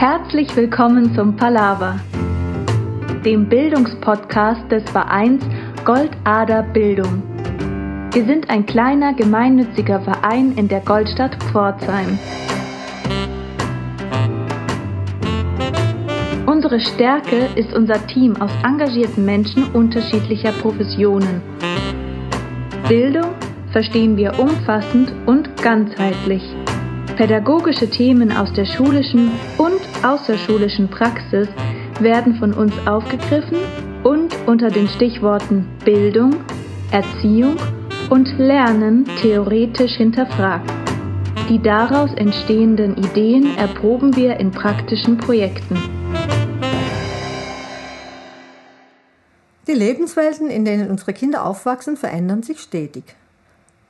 Herzlich 0.00 0.56
willkommen 0.56 1.14
zum 1.14 1.36
Palaver, 1.36 2.00
dem 3.22 3.50
Bildungspodcast 3.50 4.72
des 4.72 4.82
Vereins 4.90 5.44
Goldader 5.84 6.62
Bildung. 6.62 7.22
Wir 8.10 8.24
sind 8.24 8.48
ein 8.48 8.64
kleiner 8.64 9.12
gemeinnütziger 9.12 10.00
Verein 10.00 10.54
in 10.56 10.68
der 10.68 10.80
Goldstadt 10.80 11.36
Pforzheim. 11.52 12.18
Unsere 16.46 16.80
Stärke 16.80 17.50
ist 17.56 17.74
unser 17.74 18.06
Team 18.06 18.40
aus 18.40 18.52
engagierten 18.64 19.26
Menschen 19.26 19.64
unterschiedlicher 19.74 20.52
Professionen. 20.52 21.42
Bildung 22.88 23.34
verstehen 23.70 24.16
wir 24.16 24.40
umfassend 24.40 25.12
und 25.26 25.62
ganzheitlich. 25.62 26.42
Pädagogische 27.20 27.90
Themen 27.90 28.34
aus 28.34 28.50
der 28.54 28.64
schulischen 28.64 29.30
und 29.58 29.79
außerschulischen 30.04 30.88
Praxis 30.88 31.48
werden 32.00 32.36
von 32.36 32.52
uns 32.52 32.72
aufgegriffen 32.86 33.58
und 34.02 34.34
unter 34.46 34.70
den 34.70 34.88
Stichworten 34.88 35.68
Bildung, 35.84 36.36
Erziehung 36.90 37.56
und 38.08 38.28
Lernen 38.38 39.04
theoretisch 39.20 39.92
hinterfragt. 39.92 40.70
Die 41.48 41.60
daraus 41.60 42.12
entstehenden 42.14 42.96
Ideen 42.96 43.56
erproben 43.56 44.14
wir 44.16 44.38
in 44.38 44.50
praktischen 44.50 45.18
Projekten. 45.18 45.76
Die 49.66 49.72
Lebenswelten, 49.72 50.48
in 50.48 50.64
denen 50.64 50.90
unsere 50.90 51.12
Kinder 51.12 51.44
aufwachsen, 51.44 51.96
verändern 51.96 52.42
sich 52.42 52.60
stetig. 52.60 53.04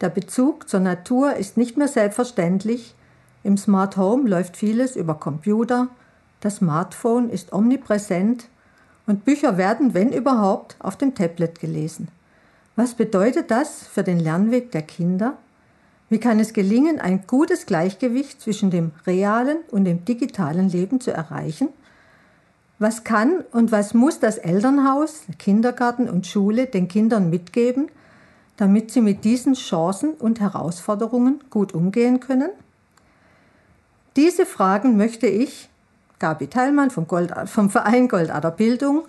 Der 0.00 0.08
Bezug 0.08 0.68
zur 0.68 0.80
Natur 0.80 1.36
ist 1.36 1.56
nicht 1.56 1.76
mehr 1.76 1.88
selbstverständlich. 1.88 2.94
Im 3.44 3.56
Smart 3.56 3.96
Home 3.96 4.28
läuft 4.28 4.56
vieles 4.56 4.96
über 4.96 5.14
Computer, 5.14 5.88
das 6.40 6.56
Smartphone 6.56 7.30
ist 7.30 7.52
omnipräsent 7.52 8.46
und 9.06 9.24
Bücher 9.24 9.56
werden, 9.56 9.94
wenn 9.94 10.12
überhaupt, 10.12 10.76
auf 10.78 10.96
dem 10.96 11.14
Tablet 11.14 11.60
gelesen. 11.60 12.08
Was 12.76 12.94
bedeutet 12.94 13.50
das 13.50 13.86
für 13.86 14.02
den 14.02 14.18
Lernweg 14.18 14.70
der 14.72 14.82
Kinder? 14.82 15.36
Wie 16.08 16.18
kann 16.18 16.40
es 16.40 16.52
gelingen, 16.52 17.00
ein 17.00 17.24
gutes 17.26 17.66
Gleichgewicht 17.66 18.40
zwischen 18.40 18.70
dem 18.70 18.90
realen 19.06 19.58
und 19.70 19.84
dem 19.84 20.04
digitalen 20.04 20.68
Leben 20.68 21.00
zu 21.00 21.12
erreichen? 21.12 21.68
Was 22.80 23.04
kann 23.04 23.44
und 23.52 23.70
was 23.70 23.94
muss 23.94 24.18
das 24.18 24.38
Elternhaus, 24.38 25.22
Kindergarten 25.38 26.08
und 26.08 26.26
Schule 26.26 26.66
den 26.66 26.88
Kindern 26.88 27.30
mitgeben, 27.30 27.90
damit 28.56 28.90
sie 28.90 29.00
mit 29.00 29.24
diesen 29.24 29.54
Chancen 29.54 30.14
und 30.14 30.40
Herausforderungen 30.40 31.40
gut 31.50 31.74
umgehen 31.74 32.20
können? 32.20 32.50
Diese 34.16 34.46
Fragen 34.46 34.96
möchte 34.96 35.26
ich, 35.26 35.69
Gabi 36.20 36.48
Teilmann 36.48 36.90
vom, 36.90 37.08
Gold, 37.08 37.32
vom 37.46 37.70
Verein 37.70 38.06
Goldader 38.06 38.50
Bildung, 38.50 39.04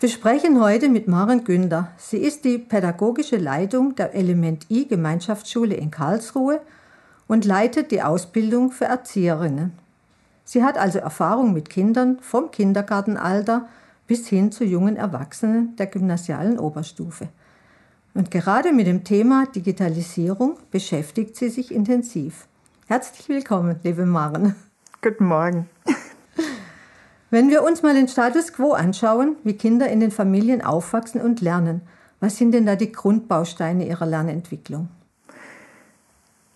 besprechen 0.00 0.60
heute 0.60 0.88
mit 0.88 1.08
Maren 1.08 1.42
Günder. 1.42 1.88
Sie 1.98 2.18
ist 2.18 2.44
die 2.44 2.58
pädagogische 2.58 3.36
Leitung 3.36 3.96
der 3.96 4.14
Element 4.14 4.70
I 4.70 4.86
Gemeinschaftsschule 4.86 5.74
in 5.74 5.90
Karlsruhe 5.90 6.60
und 7.26 7.44
leitet 7.44 7.90
die 7.90 8.02
Ausbildung 8.02 8.70
für 8.70 8.84
Erzieherinnen. 8.84 9.72
Sie 10.44 10.62
hat 10.62 10.78
also 10.78 11.00
Erfahrung 11.00 11.52
mit 11.52 11.68
Kindern 11.68 12.18
vom 12.20 12.52
Kindergartenalter 12.52 13.68
bis 14.06 14.28
hin 14.28 14.52
zu 14.52 14.64
jungen 14.64 14.96
Erwachsenen 14.96 15.74
der 15.74 15.86
gymnasialen 15.86 16.60
Oberstufe. 16.60 17.28
Und 18.14 18.30
gerade 18.30 18.72
mit 18.72 18.86
dem 18.86 19.02
Thema 19.02 19.46
Digitalisierung 19.46 20.58
beschäftigt 20.70 21.34
sie 21.34 21.48
sich 21.48 21.74
intensiv. 21.74 22.46
Herzlich 22.86 23.28
willkommen, 23.28 23.80
liebe 23.82 24.06
Maren. 24.06 24.54
Guten 25.02 25.24
Morgen. 25.26 25.68
Wenn 27.36 27.50
wir 27.50 27.62
uns 27.62 27.82
mal 27.82 27.92
den 27.92 28.08
Status 28.08 28.54
quo 28.54 28.72
anschauen, 28.72 29.36
wie 29.44 29.58
Kinder 29.58 29.90
in 29.90 30.00
den 30.00 30.10
Familien 30.10 30.64
aufwachsen 30.64 31.20
und 31.20 31.42
lernen, 31.42 31.82
was 32.18 32.38
sind 32.38 32.52
denn 32.52 32.64
da 32.64 32.76
die 32.76 32.90
Grundbausteine 32.90 33.86
ihrer 33.86 34.06
Lernentwicklung? 34.06 34.88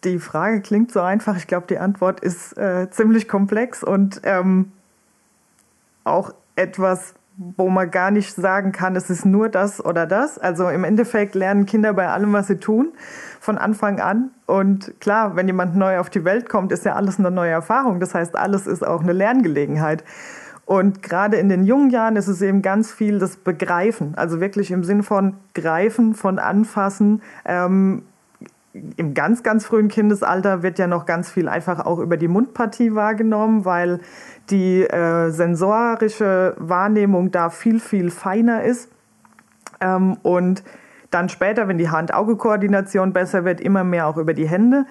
Die 0.04 0.18
Frage 0.18 0.62
klingt 0.62 0.90
so 0.90 1.02
einfach. 1.02 1.36
Ich 1.36 1.46
glaube, 1.46 1.66
die 1.68 1.76
Antwort 1.76 2.20
ist 2.20 2.56
äh, 2.56 2.88
ziemlich 2.90 3.28
komplex 3.28 3.84
und 3.84 4.22
ähm, 4.24 4.72
auch 6.04 6.32
etwas, 6.56 7.12
wo 7.36 7.68
man 7.68 7.90
gar 7.90 8.10
nicht 8.10 8.34
sagen 8.34 8.72
kann, 8.72 8.96
es 8.96 9.10
ist 9.10 9.26
nur 9.26 9.50
das 9.50 9.84
oder 9.84 10.06
das. 10.06 10.38
Also 10.38 10.70
im 10.70 10.84
Endeffekt 10.84 11.34
lernen 11.34 11.66
Kinder 11.66 11.92
bei 11.92 12.08
allem, 12.08 12.32
was 12.32 12.46
sie 12.46 12.56
tun, 12.56 12.94
von 13.38 13.58
Anfang 13.58 14.00
an. 14.00 14.30
Und 14.46 14.98
klar, 14.98 15.36
wenn 15.36 15.46
jemand 15.46 15.76
neu 15.76 15.98
auf 15.98 16.08
die 16.08 16.24
Welt 16.24 16.48
kommt, 16.48 16.72
ist 16.72 16.86
ja 16.86 16.94
alles 16.94 17.18
eine 17.18 17.30
neue 17.30 17.50
Erfahrung. 17.50 18.00
Das 18.00 18.14
heißt, 18.14 18.34
alles 18.34 18.66
ist 18.66 18.82
auch 18.82 19.02
eine 19.02 19.12
Lerngelegenheit. 19.12 20.04
Und 20.66 21.02
gerade 21.02 21.36
in 21.36 21.48
den 21.48 21.64
jungen 21.64 21.90
Jahren 21.90 22.16
ist 22.16 22.28
es 22.28 22.40
eben 22.42 22.62
ganz 22.62 22.92
viel 22.92 23.18
das 23.18 23.36
Begreifen, 23.36 24.14
also 24.16 24.40
wirklich 24.40 24.70
im 24.70 24.84
Sinn 24.84 25.02
von 25.02 25.34
Greifen, 25.54 26.14
von 26.14 26.38
Anfassen. 26.38 27.22
Ähm, 27.44 28.02
Im 28.96 29.14
ganz, 29.14 29.42
ganz 29.42 29.66
frühen 29.66 29.88
Kindesalter 29.88 30.62
wird 30.62 30.78
ja 30.78 30.86
noch 30.86 31.06
ganz 31.06 31.28
viel 31.28 31.48
einfach 31.48 31.84
auch 31.84 31.98
über 31.98 32.16
die 32.16 32.28
Mundpartie 32.28 32.94
wahrgenommen, 32.94 33.64
weil 33.64 33.98
die 34.50 34.82
äh, 34.82 35.30
sensorische 35.30 36.54
Wahrnehmung 36.58 37.32
da 37.32 37.50
viel, 37.50 37.80
viel 37.80 38.10
feiner 38.10 38.62
ist. 38.62 38.90
Ähm, 39.80 40.18
und 40.22 40.62
dann 41.10 41.28
später, 41.28 41.66
wenn 41.66 41.78
die 41.78 41.90
Hand-Auge-Koordination 41.90 43.12
besser 43.12 43.44
wird, 43.44 43.60
immer 43.60 43.82
mehr 43.82 44.06
auch 44.06 44.16
über 44.16 44.34
die 44.34 44.48
Hände. 44.48 44.86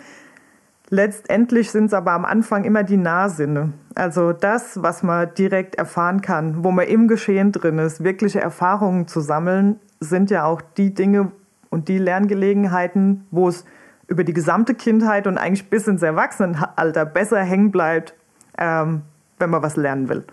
Letztendlich 0.92 1.70
sind 1.70 1.86
es 1.86 1.94
aber 1.94 2.14
am 2.14 2.26
Anfang 2.26 2.64
immer 2.64 2.84
die 2.84 2.98
Nahsinne. 2.98 3.74
Also 3.94 4.34
das, 4.34 4.82
was 4.82 5.04
man 5.04 5.32
direkt 5.36 5.76
erfahren 5.76 6.22
kann, 6.22 6.64
wo 6.64 6.72
man 6.72 6.88
im 6.88 7.08
Geschehen 7.08 7.52
drin 7.52 7.78
ist, 7.78 8.04
wirkliche 8.04 8.42
Erfahrungen 8.42 9.08
zu 9.08 9.20
sammeln, 9.20 9.80
sind 10.00 10.32
ja 10.32 10.46
auch 10.46 10.62
die 10.62 10.94
Dinge 10.94 11.32
und 11.70 11.90
die 11.90 12.00
Lerngelegenheiten, 12.00 13.28
wo 13.30 13.50
es 13.50 13.66
über 14.08 14.24
die 14.24 14.34
gesamte 14.34 14.74
Kindheit 14.74 15.28
und 15.28 15.38
eigentlich 15.38 15.70
bis 15.70 15.88
ins 15.88 16.02
Erwachsenenalter 16.02 17.06
besser 17.06 17.42
hängen 17.42 17.70
bleibt, 17.70 18.16
ähm, 18.58 19.04
wenn 19.38 19.52
man 19.52 19.62
was 19.62 19.76
lernen 19.76 20.10
will. 20.10 20.24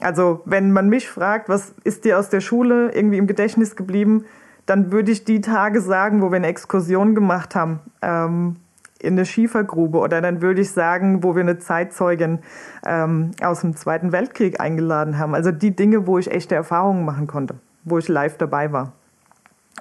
Also 0.00 0.42
wenn 0.44 0.72
man 0.72 0.88
mich 0.88 1.08
fragt, 1.08 1.48
was 1.48 1.74
ist 1.84 2.04
dir 2.04 2.18
aus 2.18 2.28
der 2.28 2.40
Schule 2.40 2.90
irgendwie 2.92 3.18
im 3.18 3.28
Gedächtnis 3.28 3.76
geblieben, 3.76 4.24
dann 4.66 4.90
würde 4.90 5.12
ich 5.12 5.24
die 5.24 5.40
Tage 5.40 5.80
sagen, 5.80 6.22
wo 6.22 6.30
wir 6.30 6.36
eine 6.36 6.48
Exkursion 6.48 7.14
gemacht 7.14 7.54
haben 7.54 7.78
ähm, 8.02 8.56
in 9.06 9.14
eine 9.14 9.24
Schiefergrube 9.24 9.98
oder 9.98 10.20
dann 10.20 10.42
würde 10.42 10.60
ich 10.60 10.70
sagen, 10.72 11.22
wo 11.22 11.34
wir 11.34 11.40
eine 11.40 11.58
Zeitzeugin 11.58 12.40
ähm, 12.84 13.30
aus 13.42 13.60
dem 13.60 13.76
Zweiten 13.76 14.12
Weltkrieg 14.12 14.60
eingeladen 14.60 15.18
haben. 15.18 15.34
Also 15.34 15.52
die 15.52 15.74
Dinge, 15.74 16.06
wo 16.06 16.18
ich 16.18 16.30
echte 16.30 16.54
Erfahrungen 16.54 17.04
machen 17.04 17.26
konnte, 17.26 17.54
wo 17.84 17.98
ich 17.98 18.08
live 18.08 18.36
dabei 18.36 18.72
war. 18.72 18.92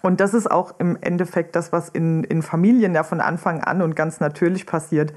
Und 0.02 0.20
das 0.20 0.34
ist 0.34 0.50
auch 0.50 0.76
im 0.80 0.98
Endeffekt 1.02 1.56
das, 1.56 1.72
was 1.72 1.90
in, 1.90 2.24
in 2.24 2.42
Familien 2.42 2.94
ja 2.94 3.04
von 3.04 3.22
Anfang 3.22 3.62
an 3.62 3.82
und 3.82 3.96
ganz 3.96 4.20
natürlich 4.20 4.66
passiert. 4.66 5.14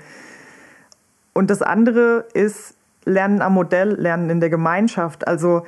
Und 1.34 1.50
das 1.50 1.62
andere 1.62 2.26
ist 2.32 2.74
Lernen 3.04 3.42
am 3.42 3.54
Modell, 3.54 4.00
Lernen 4.00 4.30
in 4.30 4.40
der 4.40 4.50
Gemeinschaft. 4.50 5.26
Also 5.26 5.64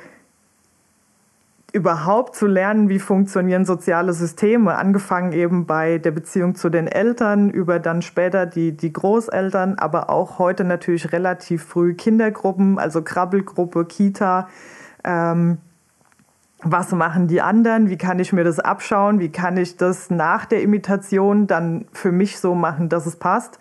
überhaupt 1.73 2.35
zu 2.35 2.47
lernen, 2.47 2.89
wie 2.89 2.99
funktionieren 2.99 3.65
soziale 3.65 4.13
Systeme, 4.13 4.75
angefangen 4.75 5.31
eben 5.31 5.65
bei 5.65 5.97
der 5.99 6.11
Beziehung 6.11 6.55
zu 6.55 6.69
den 6.69 6.87
Eltern, 6.87 7.49
über 7.49 7.79
dann 7.79 8.01
später 8.01 8.45
die, 8.45 8.75
die 8.75 8.91
Großeltern, 8.91 9.75
aber 9.75 10.09
auch 10.09 10.37
heute 10.37 10.63
natürlich 10.63 11.11
relativ 11.13 11.63
früh 11.63 11.93
Kindergruppen, 11.93 12.77
also 12.77 13.01
Krabbelgruppe, 13.01 13.85
Kita. 13.85 14.49
Ähm, 15.03 15.59
was 16.63 16.91
machen 16.91 17.27
die 17.27 17.41
anderen? 17.41 17.89
Wie 17.89 17.97
kann 17.97 18.19
ich 18.19 18.33
mir 18.33 18.43
das 18.43 18.59
abschauen? 18.59 19.19
Wie 19.19 19.31
kann 19.31 19.57
ich 19.57 19.77
das 19.77 20.11
nach 20.11 20.45
der 20.45 20.61
Imitation 20.61 21.47
dann 21.47 21.85
für 21.91 22.11
mich 22.11 22.39
so 22.39 22.53
machen, 22.53 22.89
dass 22.89 23.05
es 23.05 23.15
passt? 23.15 23.57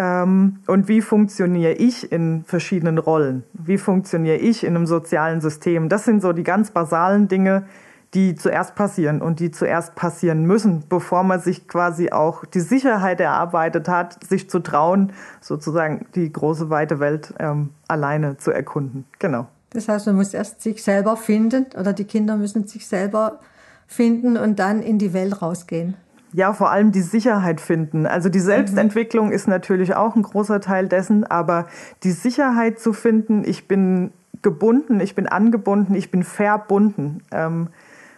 Ähm, 0.00 0.60
und 0.66 0.88
wie 0.88 1.02
funktioniere 1.02 1.74
ich 1.74 2.10
in 2.10 2.42
verschiedenen 2.44 2.96
Rollen? 2.96 3.44
Wie 3.52 3.76
funktioniere 3.76 4.38
ich 4.38 4.64
in 4.64 4.74
einem 4.74 4.86
sozialen 4.86 5.42
System? 5.42 5.90
Das 5.90 6.06
sind 6.06 6.22
so 6.22 6.32
die 6.32 6.42
ganz 6.42 6.70
basalen 6.70 7.28
Dinge, 7.28 7.66
die 8.14 8.34
zuerst 8.34 8.74
passieren 8.74 9.20
und 9.20 9.40
die 9.40 9.50
zuerst 9.50 9.94
passieren 9.94 10.46
müssen, 10.46 10.84
bevor 10.88 11.22
man 11.22 11.38
sich 11.40 11.68
quasi 11.68 12.10
auch 12.10 12.46
die 12.46 12.60
Sicherheit 12.60 13.20
erarbeitet 13.20 13.88
hat, 13.88 14.24
sich 14.24 14.48
zu 14.48 14.60
trauen, 14.60 15.12
sozusagen 15.42 16.06
die 16.14 16.32
große 16.32 16.70
weite 16.70 16.98
Welt 16.98 17.34
ähm, 17.38 17.68
alleine 17.86 18.38
zu 18.38 18.52
erkunden. 18.52 19.04
Genau. 19.18 19.48
Das 19.68 19.86
heißt, 19.86 20.06
man 20.06 20.16
muss 20.16 20.32
erst 20.32 20.62
sich 20.62 20.82
selber 20.82 21.18
finden 21.18 21.66
oder 21.78 21.92
die 21.92 22.04
Kinder 22.04 22.36
müssen 22.36 22.66
sich 22.66 22.88
selber 22.88 23.38
finden 23.86 24.38
und 24.38 24.58
dann 24.58 24.82
in 24.82 24.98
die 24.98 25.12
Welt 25.12 25.42
rausgehen 25.42 25.94
ja, 26.32 26.52
vor 26.52 26.70
allem 26.70 26.92
die 26.92 27.02
Sicherheit 27.02 27.60
finden. 27.60 28.06
Also 28.06 28.28
die 28.28 28.40
Selbstentwicklung 28.40 29.28
mhm. 29.28 29.32
ist 29.32 29.48
natürlich 29.48 29.94
auch 29.94 30.14
ein 30.14 30.22
großer 30.22 30.60
Teil 30.60 30.88
dessen, 30.88 31.24
aber 31.24 31.66
die 32.02 32.12
Sicherheit 32.12 32.78
zu 32.78 32.92
finden, 32.92 33.44
ich 33.44 33.66
bin 33.66 34.12
gebunden, 34.42 35.00
ich 35.00 35.14
bin 35.14 35.26
angebunden, 35.26 35.94
ich 35.94 36.10
bin 36.10 36.22
verbunden 36.22 37.22
ähm, 37.30 37.68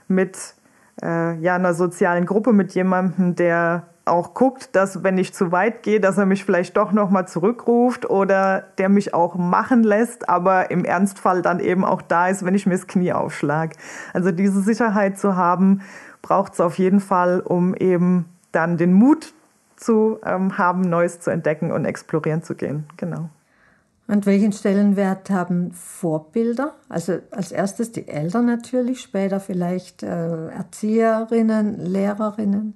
mit 0.08 0.54
äh, 1.02 1.36
ja, 1.38 1.54
einer 1.54 1.74
sozialen 1.74 2.26
Gruppe, 2.26 2.52
mit 2.52 2.74
jemandem, 2.74 3.34
der 3.34 3.84
auch 4.04 4.34
guckt, 4.34 4.74
dass 4.74 5.04
wenn 5.04 5.16
ich 5.16 5.32
zu 5.32 5.52
weit 5.52 5.82
gehe, 5.84 6.00
dass 6.00 6.18
er 6.18 6.26
mich 6.26 6.44
vielleicht 6.44 6.76
doch 6.76 6.92
noch 6.92 7.10
mal 7.10 7.26
zurückruft 7.26 8.08
oder 8.10 8.64
der 8.78 8.88
mich 8.88 9.14
auch 9.14 9.36
machen 9.36 9.84
lässt, 9.84 10.28
aber 10.28 10.72
im 10.72 10.84
Ernstfall 10.84 11.40
dann 11.40 11.60
eben 11.60 11.84
auch 11.84 12.02
da 12.02 12.26
ist, 12.26 12.44
wenn 12.44 12.54
ich 12.54 12.66
mir 12.66 12.74
das 12.74 12.88
Knie 12.88 13.12
aufschlage. 13.12 13.76
Also 14.12 14.32
diese 14.32 14.60
Sicherheit 14.60 15.18
zu 15.18 15.36
haben, 15.36 15.82
braucht 16.22 16.54
es 16.54 16.60
auf 16.60 16.78
jeden 16.78 17.00
Fall, 17.00 17.40
um 17.40 17.74
eben 17.74 18.26
dann 18.52 18.76
den 18.76 18.92
Mut 18.92 19.34
zu 19.76 20.18
ähm, 20.24 20.56
haben, 20.56 20.82
Neues 20.82 21.20
zu 21.20 21.30
entdecken 21.30 21.72
und 21.72 21.84
explorieren 21.84 22.42
zu 22.42 22.54
gehen. 22.54 22.84
Genau. 22.96 23.28
Und 24.08 24.26
welchen 24.26 24.52
Stellenwert 24.52 25.30
haben 25.30 25.72
Vorbilder? 25.72 26.74
Also 26.88 27.18
als 27.30 27.52
erstes 27.52 27.92
die 27.92 28.08
Eltern 28.08 28.46
natürlich, 28.46 29.00
später 29.00 29.40
vielleicht 29.40 30.02
äh, 30.02 30.48
Erzieherinnen, 30.48 31.80
Lehrerinnen. 31.80 32.74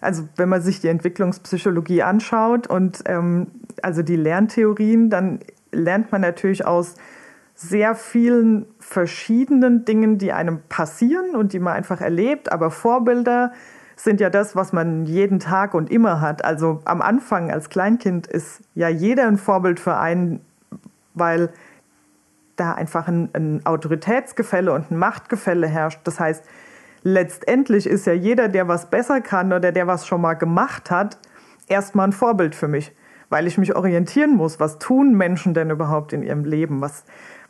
Also 0.00 0.28
wenn 0.36 0.50
man 0.50 0.60
sich 0.60 0.80
die 0.80 0.88
Entwicklungspsychologie 0.88 2.02
anschaut 2.02 2.66
und 2.66 3.02
ähm, 3.06 3.48
also 3.82 4.02
die 4.02 4.16
Lerntheorien, 4.16 5.08
dann 5.08 5.40
lernt 5.72 6.12
man 6.12 6.20
natürlich 6.20 6.66
aus 6.66 6.94
sehr 7.54 7.94
vielen 7.94 8.66
verschiedenen 8.84 9.84
Dingen, 9.84 10.18
die 10.18 10.32
einem 10.32 10.60
passieren 10.68 11.34
und 11.34 11.52
die 11.52 11.58
man 11.58 11.72
einfach 11.72 12.00
erlebt. 12.00 12.52
Aber 12.52 12.70
Vorbilder 12.70 13.52
sind 13.96 14.20
ja 14.20 14.28
das, 14.28 14.54
was 14.54 14.72
man 14.72 15.06
jeden 15.06 15.40
Tag 15.40 15.74
und 15.74 15.90
immer 15.90 16.20
hat. 16.20 16.44
Also 16.44 16.80
am 16.84 17.00
Anfang 17.00 17.50
als 17.50 17.70
Kleinkind 17.70 18.26
ist 18.26 18.60
ja 18.74 18.88
jeder 18.88 19.26
ein 19.26 19.38
Vorbild 19.38 19.80
für 19.80 19.96
einen, 19.96 20.40
weil 21.14 21.48
da 22.56 22.72
einfach 22.74 23.08
ein, 23.08 23.30
ein 23.32 23.64
Autoritätsgefälle 23.64 24.72
und 24.72 24.90
ein 24.90 24.98
Machtgefälle 24.98 25.66
herrscht. 25.66 26.00
Das 26.04 26.20
heißt, 26.20 26.44
letztendlich 27.02 27.86
ist 27.86 28.06
ja 28.06 28.12
jeder, 28.12 28.48
der 28.48 28.68
was 28.68 28.90
besser 28.90 29.20
kann 29.22 29.52
oder 29.52 29.72
der 29.72 29.86
was 29.86 30.06
schon 30.06 30.20
mal 30.20 30.34
gemacht 30.34 30.90
hat, 30.90 31.18
erstmal 31.68 32.08
ein 32.08 32.12
Vorbild 32.12 32.54
für 32.54 32.68
mich, 32.68 32.92
weil 33.30 33.46
ich 33.46 33.56
mich 33.56 33.74
orientieren 33.74 34.36
muss. 34.36 34.60
Was 34.60 34.78
tun 34.78 35.14
Menschen 35.14 35.54
denn 35.54 35.70
überhaupt 35.70 36.12
in 36.12 36.22
ihrem 36.22 36.44
Leben? 36.44 36.80
Was, 36.80 37.04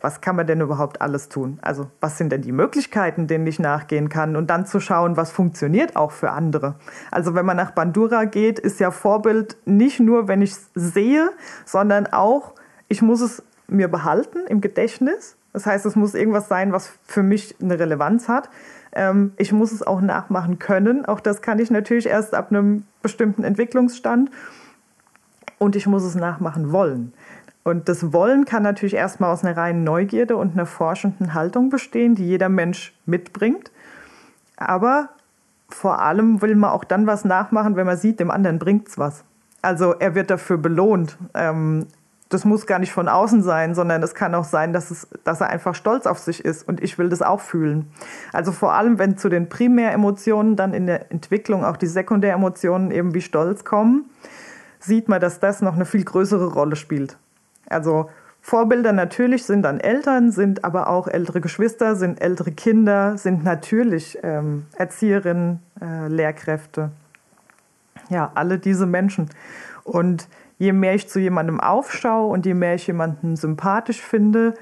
was 0.05 0.21
kann 0.21 0.35
man 0.35 0.45
denn 0.45 0.61
überhaupt 0.61 1.01
alles 1.01 1.29
tun? 1.29 1.57
Also 1.63 1.87
was 1.99 2.19
sind 2.19 2.31
denn 2.31 2.43
die 2.43 2.51
Möglichkeiten, 2.51 3.25
denen 3.25 3.47
ich 3.47 3.57
nachgehen 3.57 4.07
kann? 4.07 4.35
Und 4.35 4.51
dann 4.51 4.67
zu 4.67 4.79
schauen, 4.79 5.17
was 5.17 5.31
funktioniert 5.31 5.95
auch 5.95 6.11
für 6.11 6.29
andere. 6.29 6.75
Also 7.09 7.33
wenn 7.33 7.43
man 7.43 7.57
nach 7.57 7.71
Bandura 7.71 8.25
geht, 8.25 8.59
ist 8.59 8.79
ja 8.79 8.91
Vorbild 8.91 9.57
nicht 9.65 9.99
nur, 9.99 10.27
wenn 10.27 10.43
ich 10.43 10.51
es 10.51 10.69
sehe, 10.75 11.31
sondern 11.65 12.05
auch, 12.05 12.53
ich 12.87 13.01
muss 13.01 13.19
es 13.19 13.41
mir 13.67 13.87
behalten 13.87 14.45
im 14.47 14.61
Gedächtnis. 14.61 15.37
Das 15.53 15.65
heißt, 15.65 15.87
es 15.87 15.95
muss 15.95 16.13
irgendwas 16.13 16.47
sein, 16.47 16.71
was 16.71 16.91
für 17.07 17.23
mich 17.23 17.55
eine 17.59 17.79
Relevanz 17.79 18.27
hat. 18.27 18.51
Ähm, 18.91 19.33
ich 19.37 19.53
muss 19.53 19.71
es 19.71 19.81
auch 19.81 20.01
nachmachen 20.01 20.59
können. 20.59 21.03
Auch 21.07 21.19
das 21.19 21.41
kann 21.41 21.57
ich 21.57 21.71
natürlich 21.71 22.05
erst 22.05 22.35
ab 22.35 22.51
einem 22.51 22.83
bestimmten 23.01 23.43
Entwicklungsstand. 23.43 24.29
Und 25.57 25.75
ich 25.75 25.87
muss 25.87 26.03
es 26.03 26.13
nachmachen 26.13 26.71
wollen. 26.71 27.13
Und 27.65 27.89
das 27.89 28.13
Wollen 28.13 28.45
kann 28.45 28.61
natürlich 28.61 28.93
erstmal 28.93 29.33
aus 29.33 29.43
einer 29.43 29.57
reinen 29.57 29.83
Neugierde 29.83 30.37
und 30.37 30.53
einer 30.53 30.67
forschenden 30.67 31.33
Haltung 31.33 31.71
bestehen, 31.71 32.13
die 32.13 32.27
jeder 32.27 32.47
Mensch 32.47 32.93
mitbringt. 33.07 33.71
Aber 34.55 35.09
vor 35.67 35.99
allem 35.99 36.43
will 36.43 36.55
man 36.55 36.69
auch 36.69 36.83
dann 36.83 37.07
was 37.07 37.25
nachmachen, 37.25 37.75
wenn 37.75 37.87
man 37.87 37.97
sieht, 37.97 38.19
dem 38.19 38.29
anderen 38.29 38.59
bringt 38.59 38.87
es 38.87 38.99
was. 38.99 39.23
Also 39.63 39.93
er 39.93 40.13
wird 40.13 40.29
dafür 40.29 40.59
belohnt. 40.59 41.17
Ähm, 41.33 41.87
das 42.29 42.45
muss 42.45 42.67
gar 42.67 42.77
nicht 42.77 42.91
von 42.91 43.07
außen 43.07 43.41
sein, 43.41 43.73
sondern 43.73 44.03
es 44.03 44.13
kann 44.13 44.35
auch 44.35 44.43
sein, 44.43 44.71
dass, 44.71 44.91
es, 44.91 45.07
dass 45.23 45.41
er 45.41 45.49
einfach 45.49 45.73
stolz 45.73 46.05
auf 46.05 46.19
sich 46.19 46.45
ist 46.45 46.67
und 46.67 46.83
ich 46.83 46.99
will 46.99 47.09
das 47.09 47.23
auch 47.23 47.41
fühlen. 47.41 47.87
Also 48.31 48.51
vor 48.51 48.73
allem, 48.73 48.99
wenn 48.99 49.17
zu 49.17 49.27
den 49.27 49.49
Primäremotionen 49.49 50.55
dann 50.55 50.75
in 50.75 50.85
der 50.85 51.11
Entwicklung 51.11 51.65
auch 51.65 51.77
die 51.77 51.87
Sekundäremotionen 51.87 52.91
eben 52.91 53.15
wie 53.15 53.21
Stolz 53.21 53.65
kommen, 53.65 54.05
sieht 54.79 55.09
man, 55.09 55.19
dass 55.19 55.39
das 55.39 55.63
noch 55.63 55.73
eine 55.73 55.85
viel 55.85 56.03
größere 56.03 56.53
Rolle 56.53 56.75
spielt. 56.75 57.17
Also 57.67 58.09
Vorbilder 58.41 58.93
natürlich 58.93 59.43
sind 59.43 59.63
dann 59.63 59.79
Eltern, 59.79 60.31
sind 60.31 60.63
aber 60.63 60.87
auch 60.87 61.07
ältere 61.07 61.41
Geschwister, 61.41 61.95
sind 61.95 62.21
ältere 62.21 62.51
Kinder, 62.51 63.17
sind 63.17 63.43
natürlich 63.43 64.19
ähm, 64.21 64.67
Erzieherinnen, 64.77 65.61
äh, 65.81 66.07
Lehrkräfte. 66.07 66.91
Ja, 68.09 68.31
alle 68.35 68.59
diese 68.59 68.85
Menschen. 68.85 69.29
Und 69.83 70.27
je 70.59 70.73
mehr 70.73 70.93
ich 70.93 71.09
zu 71.09 71.19
jemandem 71.19 71.59
aufschaue 71.59 72.31
und 72.31 72.45
je 72.45 72.53
mehr 72.53 72.75
ich 72.75 72.85
jemanden 72.85 73.35
sympathisch 73.35 74.01
finde, 74.01 74.53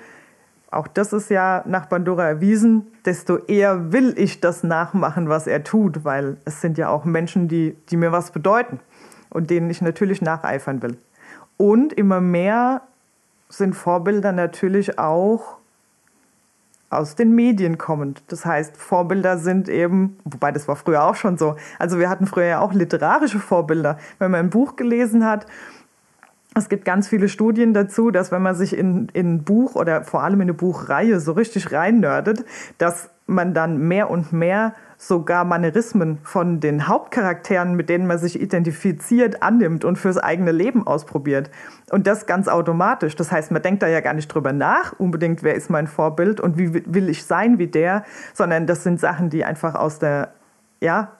auch 0.72 0.88
das 0.88 1.14
ist 1.14 1.30
ja 1.30 1.64
nach 1.68 1.86
Bandura 1.86 2.26
erwiesen, 2.26 2.88
desto 3.06 3.38
eher 3.38 3.92
will 3.92 4.14
ich 4.18 4.40
das 4.40 4.64
nachmachen, 4.64 5.30
was 5.30 5.46
er 5.46 5.64
tut, 5.64 6.04
weil 6.04 6.38
es 6.46 6.62
sind 6.62 6.78
ja 6.78 6.90
auch 6.90 7.06
Menschen, 7.06 7.48
die, 7.48 7.76
die 7.90 7.98
mir 7.98 8.12
was 8.12 8.32
bedeuten 8.32 8.80
und 9.30 9.50
denen 9.50 9.70
ich 9.70 9.82
natürlich 9.82 10.22
nacheifern 10.22 10.82
will. 10.82 10.98
Und 11.58 11.94
immer 11.94 12.22
mehr 12.22 12.82
sind 13.58 13.76
Vorbilder 13.76 14.32
natürlich 14.32 15.00
auch 15.00 15.58
aus 16.90 17.16
den 17.16 17.34
Medien 17.34 17.78
kommend. 17.78 18.24
Das 18.28 18.46
heißt, 18.46 18.78
Vorbilder 18.78 19.38
sind 19.38 19.68
eben, 19.68 20.18
wobei 20.26 20.52
das 20.52 20.68
war 20.68 20.76
früher 20.76 21.04
auch 21.04 21.16
schon 21.16 21.38
so, 21.38 21.56
also 21.80 21.98
wir 22.00 22.10
hatten 22.10 22.28
früher 22.28 22.46
ja 22.46 22.60
auch 22.60 22.74
literarische 22.74 23.40
Vorbilder. 23.40 23.98
Wenn 24.20 24.32
man 24.32 24.42
ein 24.42 24.50
Buch 24.50 24.76
gelesen 24.76 25.26
hat 25.26 25.48
es 26.56 26.70
gibt 26.70 26.86
ganz 26.86 27.08
viele 27.08 27.30
Studien 27.30 27.74
dazu, 27.74 28.12
dass 28.12 28.32
wenn 28.32 28.42
man 28.42 28.56
sich 28.56 28.78
in, 28.78 29.10
in 29.14 29.36
ein 29.36 29.44
Buch 29.44 29.76
oder 29.76 30.04
vor 30.04 30.24
allem 30.24 30.36
in 30.36 30.42
eine 30.44 30.54
Buchreihe 30.54 31.20
so 31.20 31.32
richtig 31.32 31.72
reinnördet, 31.72 32.46
dass 32.78 33.10
man 33.26 33.54
dann 33.54 33.78
mehr 33.88 34.10
und 34.10 34.34
mehr 34.34 34.74
sogar 34.98 35.44
Manierismen 35.44 36.20
von 36.24 36.60
den 36.60 36.88
Hauptcharakteren, 36.88 37.76
mit 37.76 37.90
denen 37.90 38.08
man 38.08 38.18
sich 38.18 38.42
identifiziert, 38.42 39.42
annimmt 39.44 39.86
und 39.86 39.98
fürs 39.98 40.18
eigene 40.18 40.52
Leben 40.52 40.86
ausprobiert. 40.86 41.50
Und 41.92 42.08
das 42.08 42.26
ganz 42.26 42.48
automatisch. 42.48 43.16
Das 43.16 43.32
heißt, 43.32 43.52
man 43.52 43.62
denkt 43.62 43.84
da 43.84 43.88
ja 43.88 44.02
gar 44.02 44.14
nicht 44.14 44.28
drüber 44.28 44.54
nach, 44.54 44.94
unbedingt, 44.98 45.44
wer 45.44 45.56
ist 45.56 45.70
mein 45.70 45.88
Vorbild 45.88 46.40
und 46.40 46.58
wie 46.58 46.74
will 46.74 47.10
ich 47.10 47.24
sein 47.26 47.60
wie 47.60 47.68
der, 47.68 48.04
sondern 48.34 48.68
das 48.68 48.84
sind 48.84 49.00
Sachen, 49.00 49.30
die 49.30 49.46
einfach 49.46 49.76
aus 49.76 50.00
der, 50.00 50.34
ja, 50.80 51.12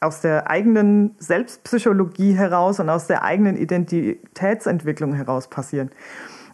aus 0.00 0.20
der 0.20 0.48
eigenen 0.48 1.14
Selbstpsychologie 1.18 2.32
heraus 2.32 2.78
und 2.78 2.88
aus 2.88 3.06
der 3.06 3.24
eigenen 3.24 3.56
Identitätsentwicklung 3.56 5.12
heraus 5.12 5.48
passieren. 5.48 5.90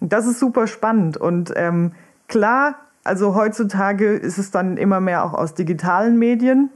Und 0.00 0.12
das 0.12 0.26
ist 0.26 0.38
super 0.38 0.66
spannend. 0.66 1.16
Und 1.16 1.52
ähm, 1.56 1.92
klar, 2.26 2.76
also 3.04 3.34
heutzutage 3.34 4.14
ist 4.14 4.38
es 4.38 4.50
dann 4.50 4.76
immer 4.78 5.00
mehr 5.00 5.24
auch 5.24 5.34
aus 5.34 5.54
digitalen 5.54 6.18
Medien. 6.18 6.70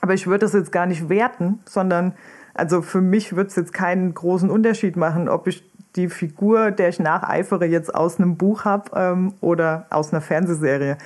Aber 0.00 0.14
ich 0.14 0.26
würde 0.26 0.40
das 0.40 0.52
jetzt 0.52 0.70
gar 0.70 0.86
nicht 0.86 1.08
werten, 1.08 1.58
sondern 1.64 2.14
also 2.54 2.82
für 2.82 3.00
mich 3.00 3.36
wird 3.36 3.50
es 3.50 3.56
jetzt 3.56 3.72
keinen 3.72 4.14
großen 4.14 4.50
Unterschied 4.50 4.96
machen, 4.96 5.28
ob 5.28 5.46
ich 5.48 5.64
die 5.96 6.08
Figur, 6.08 6.70
der 6.70 6.88
ich 6.88 7.00
nacheifere, 7.00 7.66
jetzt 7.66 7.94
aus 7.94 8.18
einem 8.18 8.36
Buch 8.36 8.64
habe 8.64 8.90
ähm, 8.94 9.34
oder 9.40 9.86
aus 9.90 10.12
einer 10.12 10.20
Fernsehserie. 10.20 10.98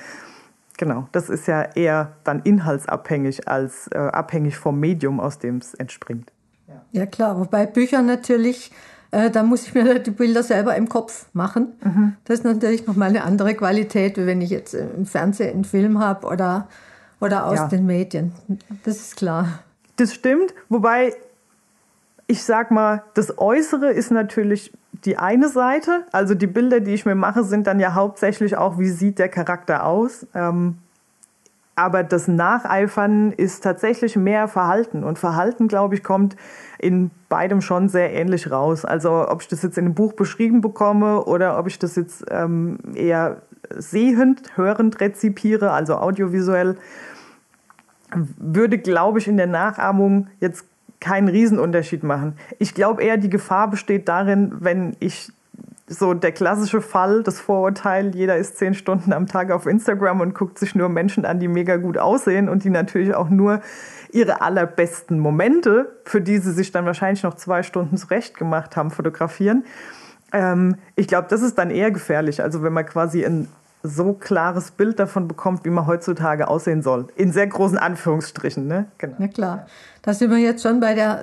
Genau, 0.77 1.07
das 1.11 1.29
ist 1.29 1.47
ja 1.47 1.61
eher 1.61 2.13
dann 2.23 2.41
inhaltsabhängig 2.41 3.47
als 3.47 3.87
äh, 3.87 3.97
abhängig 3.97 4.57
vom 4.57 4.79
Medium, 4.79 5.19
aus 5.19 5.39
dem 5.39 5.57
es 5.57 5.73
entspringt. 5.73 6.31
Ja. 6.67 6.81
ja 6.91 7.05
klar, 7.05 7.39
wobei 7.39 7.65
Bücher 7.65 8.01
natürlich, 8.01 8.71
äh, 9.13 9.29
da 9.29 9.43
muss 9.43 9.67
ich 9.67 9.73
mir 9.75 9.99
die 9.99 10.11
Bilder 10.11 10.41
selber 10.41 10.75
im 10.75 10.89
Kopf 10.89 11.27
machen. 11.33 11.73
Mhm. 11.83 12.15
Das 12.25 12.39
ist 12.39 12.45
natürlich 12.45 12.87
nochmal 12.87 13.09
eine 13.09 13.23
andere 13.23 13.53
Qualität, 13.53 14.17
wie 14.17 14.25
wenn 14.25 14.41
ich 14.41 14.49
jetzt 14.49 14.73
im 14.73 15.05
Fernsehen 15.05 15.53
einen 15.53 15.65
Film 15.65 15.99
habe 15.99 16.25
oder, 16.25 16.67
oder 17.21 17.45
aus 17.45 17.57
ja. 17.57 17.67
den 17.67 17.85
Medien. 17.85 18.33
Das 18.83 18.97
ist 18.97 19.15
klar. 19.15 19.59
Das 19.97 20.13
stimmt, 20.13 20.55
wobei 20.67 21.13
ich 22.25 22.43
sag 22.43 22.71
mal, 22.71 23.03
das 23.13 23.37
Äußere 23.37 23.91
ist 23.91 24.09
natürlich 24.09 24.73
die 25.05 25.17
eine 25.17 25.49
Seite. 25.49 26.05
Also 26.11 26.33
die 26.33 26.47
Bilder, 26.47 26.79
die 26.79 26.93
ich 26.93 27.05
mir 27.05 27.15
mache, 27.15 27.43
sind 27.43 27.67
dann 27.67 27.79
ja 27.79 27.93
hauptsächlich 27.93 28.57
auch, 28.57 28.79
wie 28.79 28.89
sieht 28.89 29.19
der 29.19 29.29
Charakter 29.29 29.85
aus. 29.85 30.25
Ähm, 30.33 30.77
aber 31.75 32.03
das 32.03 32.27
Nacheifern 32.27 33.31
ist 33.31 33.63
tatsächlich 33.63 34.15
mehr 34.15 34.47
Verhalten. 34.47 35.03
Und 35.03 35.17
Verhalten, 35.17 35.67
glaube 35.67 35.95
ich, 35.95 36.03
kommt 36.03 36.35
in 36.77 37.09
beidem 37.29 37.61
schon 37.61 37.89
sehr 37.89 38.13
ähnlich 38.13 38.51
raus. 38.51 38.85
Also 38.85 39.27
ob 39.27 39.41
ich 39.41 39.47
das 39.47 39.63
jetzt 39.63 39.77
in 39.77 39.85
einem 39.85 39.95
Buch 39.95 40.13
beschrieben 40.13 40.61
bekomme 40.61 41.23
oder 41.25 41.57
ob 41.57 41.67
ich 41.67 41.79
das 41.79 41.95
jetzt 41.95 42.25
ähm, 42.29 42.77
eher 42.93 43.41
sehend, 43.75 44.55
hörend 44.55 44.99
rezipiere, 44.99 45.71
also 45.71 45.95
audiovisuell, 45.95 46.77
würde, 48.37 48.77
glaube 48.77 49.17
ich, 49.17 49.27
in 49.27 49.37
der 49.37 49.47
Nachahmung 49.47 50.27
jetzt 50.39 50.65
keinen 50.99 51.27
Riesenunterschied 51.27 52.03
machen. 52.03 52.37
Ich 52.59 52.75
glaube 52.75 53.03
eher, 53.03 53.17
die 53.17 53.29
Gefahr 53.29 53.69
besteht 53.69 54.07
darin, 54.07 54.53
wenn 54.59 54.95
ich 54.99 55.31
so 55.93 56.13
der 56.13 56.31
klassische 56.31 56.81
Fall, 56.81 57.23
das 57.23 57.39
Vorurteil, 57.39 58.15
jeder 58.15 58.37
ist 58.37 58.57
zehn 58.57 58.73
Stunden 58.73 59.13
am 59.13 59.27
Tag 59.27 59.51
auf 59.51 59.65
Instagram 59.65 60.21
und 60.21 60.35
guckt 60.35 60.59
sich 60.59 60.75
nur 60.75 60.89
Menschen 60.89 61.25
an, 61.25 61.39
die 61.39 61.47
mega 61.47 61.77
gut 61.77 61.97
aussehen 61.97 62.49
und 62.49 62.63
die 62.63 62.69
natürlich 62.69 63.15
auch 63.15 63.29
nur 63.29 63.61
ihre 64.11 64.41
allerbesten 64.41 65.19
Momente, 65.19 65.91
für 66.05 66.21
die 66.21 66.37
sie 66.37 66.51
sich 66.51 66.71
dann 66.71 66.85
wahrscheinlich 66.85 67.23
noch 67.23 67.35
zwei 67.35 67.63
Stunden 67.63 67.97
zurecht 67.97 68.37
gemacht 68.37 68.75
haben, 68.75 68.91
fotografieren. 68.91 69.65
Ähm, 70.31 70.75
ich 70.95 71.07
glaube, 71.07 71.27
das 71.29 71.41
ist 71.41 71.57
dann 71.57 71.71
eher 71.71 71.91
gefährlich. 71.91 72.41
Also 72.41 72.63
wenn 72.63 72.73
man 72.73 72.85
quasi 72.85 73.25
ein 73.25 73.47
so 73.83 74.13
klares 74.13 74.71
Bild 74.71 74.97
davon 74.97 75.27
bekommt, 75.27 75.65
wie 75.65 75.69
man 75.69 75.85
heutzutage 75.85 76.47
aussehen 76.47 76.81
soll. 76.81 77.07
In 77.15 77.33
sehr 77.33 77.47
großen 77.47 77.77
Anführungsstrichen. 77.77 78.65
Ne? 78.65 78.85
Genau. 78.97 79.15
Ja 79.19 79.27
klar. 79.27 79.67
Da 80.01 80.13
sind 80.13 80.31
wir 80.31 80.37
jetzt 80.37 80.63
schon 80.63 80.79
bei, 80.79 80.95
der, 80.95 81.19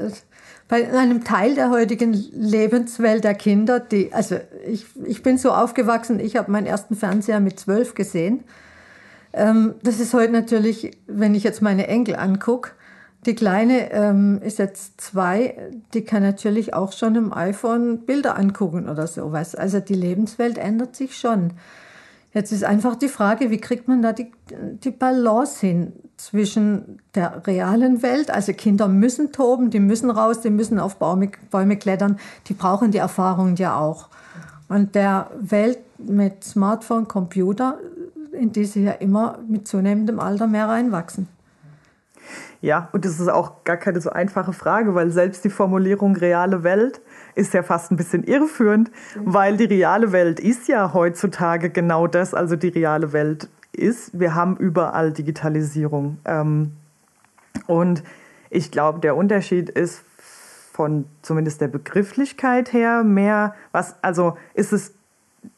bei 0.71 0.89
einem 0.97 1.25
Teil 1.25 1.57
der 1.57 1.71
heutigen 1.71 2.13
Lebenswelt 2.13 3.25
der 3.25 3.35
Kinder. 3.35 3.81
Die, 3.81 4.13
also 4.13 4.37
ich, 4.65 4.87
ich 5.05 5.23
bin 5.25 5.37
so 5.37 5.51
aufgewachsen, 5.51 6.21
ich 6.21 6.37
habe 6.37 6.51
meinen 6.51 6.67
ersten 6.67 6.95
Fernseher 6.95 7.41
mit 7.41 7.59
zwölf 7.59 7.95
gesehen. 7.95 8.45
Ähm, 9.33 9.75
das 9.83 9.99
ist 9.99 10.15
heute 10.15 10.33
natürlich, 10.33 10.97
wenn 11.09 11.35
ich 11.35 11.43
jetzt 11.43 11.61
meine 11.61 11.89
Enkel 11.89 12.15
angucke, 12.15 12.71
die 13.27 13.35
Kleine 13.35 13.91
ähm, 13.93 14.41
ist 14.43 14.61
jetzt 14.61 15.01
zwei, 15.01 15.57
die 15.93 16.05
kann 16.05 16.23
natürlich 16.23 16.73
auch 16.73 16.93
schon 16.93 17.17
im 17.17 17.33
iPhone 17.33 18.07
Bilder 18.07 18.39
angucken 18.39 18.89
oder 18.89 19.09
sowas. 19.09 19.57
Also 19.57 19.81
die 19.81 19.95
Lebenswelt 19.95 20.57
ändert 20.57 20.95
sich 20.95 21.19
schon. 21.19 21.53
Jetzt 22.33 22.53
ist 22.53 22.63
einfach 22.63 22.95
die 22.95 23.09
Frage, 23.09 23.51
wie 23.51 23.59
kriegt 23.59 23.89
man 23.89 24.03
da 24.03 24.13
die, 24.13 24.31
die 24.85 24.93
Balance 24.93 25.67
hin 25.67 25.93
zwischen 26.25 27.01
der 27.15 27.47
realen 27.47 28.03
Welt, 28.03 28.31
also 28.31 28.53
Kinder 28.53 28.89
müssen 28.89 29.33
toben, 29.33 29.71
die 29.71 29.81
müssen 29.81 30.11
raus, 30.11 30.41
die 30.41 30.51
müssen 30.51 30.79
auf 30.79 30.97
Bäume, 30.97 31.31
Bäume 31.51 31.77
klettern, 31.77 32.19
die 32.47 32.55
brauchen 32.55 32.91
die 32.91 32.99
Erfahrungen 32.99 33.57
ja 33.57 33.79
auch. 33.79 34.09
Und 34.69 34.95
der 34.95 35.31
Welt 35.41 35.79
mit 35.99 36.45
Smartphone, 36.45 37.09
Computer, 37.09 37.79
in 38.33 38.53
die 38.53 38.65
sie 38.65 38.85
ja 38.85 38.93
immer 38.93 39.39
mit 39.49 39.67
zunehmendem 39.67 40.21
Alter 40.21 40.47
mehr 40.47 40.69
reinwachsen. 40.69 41.27
Ja, 42.61 42.91
und 42.93 43.07
das 43.07 43.19
ist 43.19 43.29
auch 43.29 43.65
gar 43.65 43.79
keine 43.79 44.01
so 44.01 44.11
einfache 44.11 44.53
Frage, 44.53 44.95
weil 44.95 45.11
selbst 45.11 45.45
die 45.45 45.51
Formulierung 45.51 46.15
reale 46.15 46.63
Welt 46.63 47.01
ist 47.35 47.55
ja 47.55 47.63
fast 47.63 47.91
ein 47.91 47.97
bisschen 47.97 48.23
irreführend, 48.25 48.91
weil 49.25 49.57
die 49.57 49.65
reale 49.65 50.13
Welt 50.13 50.39
ist 50.39 50.69
ja 50.69 50.93
heutzutage 50.93 51.71
genau 51.71 52.07
das, 52.07 52.35
also 52.35 52.57
die 52.57 52.69
reale 52.69 53.13
Welt 53.15 53.49
ist, 53.81 54.19
wir 54.19 54.35
haben 54.35 54.57
überall 54.57 55.13
Digitalisierung. 55.13 56.19
Ähm, 56.25 56.73
und 57.67 58.03
ich 58.51 58.71
glaube, 58.71 59.01
der 59.01 59.17
Unterschied 59.17 59.71
ist 59.71 60.05
von 60.73 61.05
zumindest 61.23 61.61
der 61.61 61.69
Begrifflichkeit 61.69 62.73
her 62.73 63.05
mehr, 63.05 63.55
was, 63.73 63.97
also 64.03 64.37
ist 64.55 64.73
es 64.73 64.95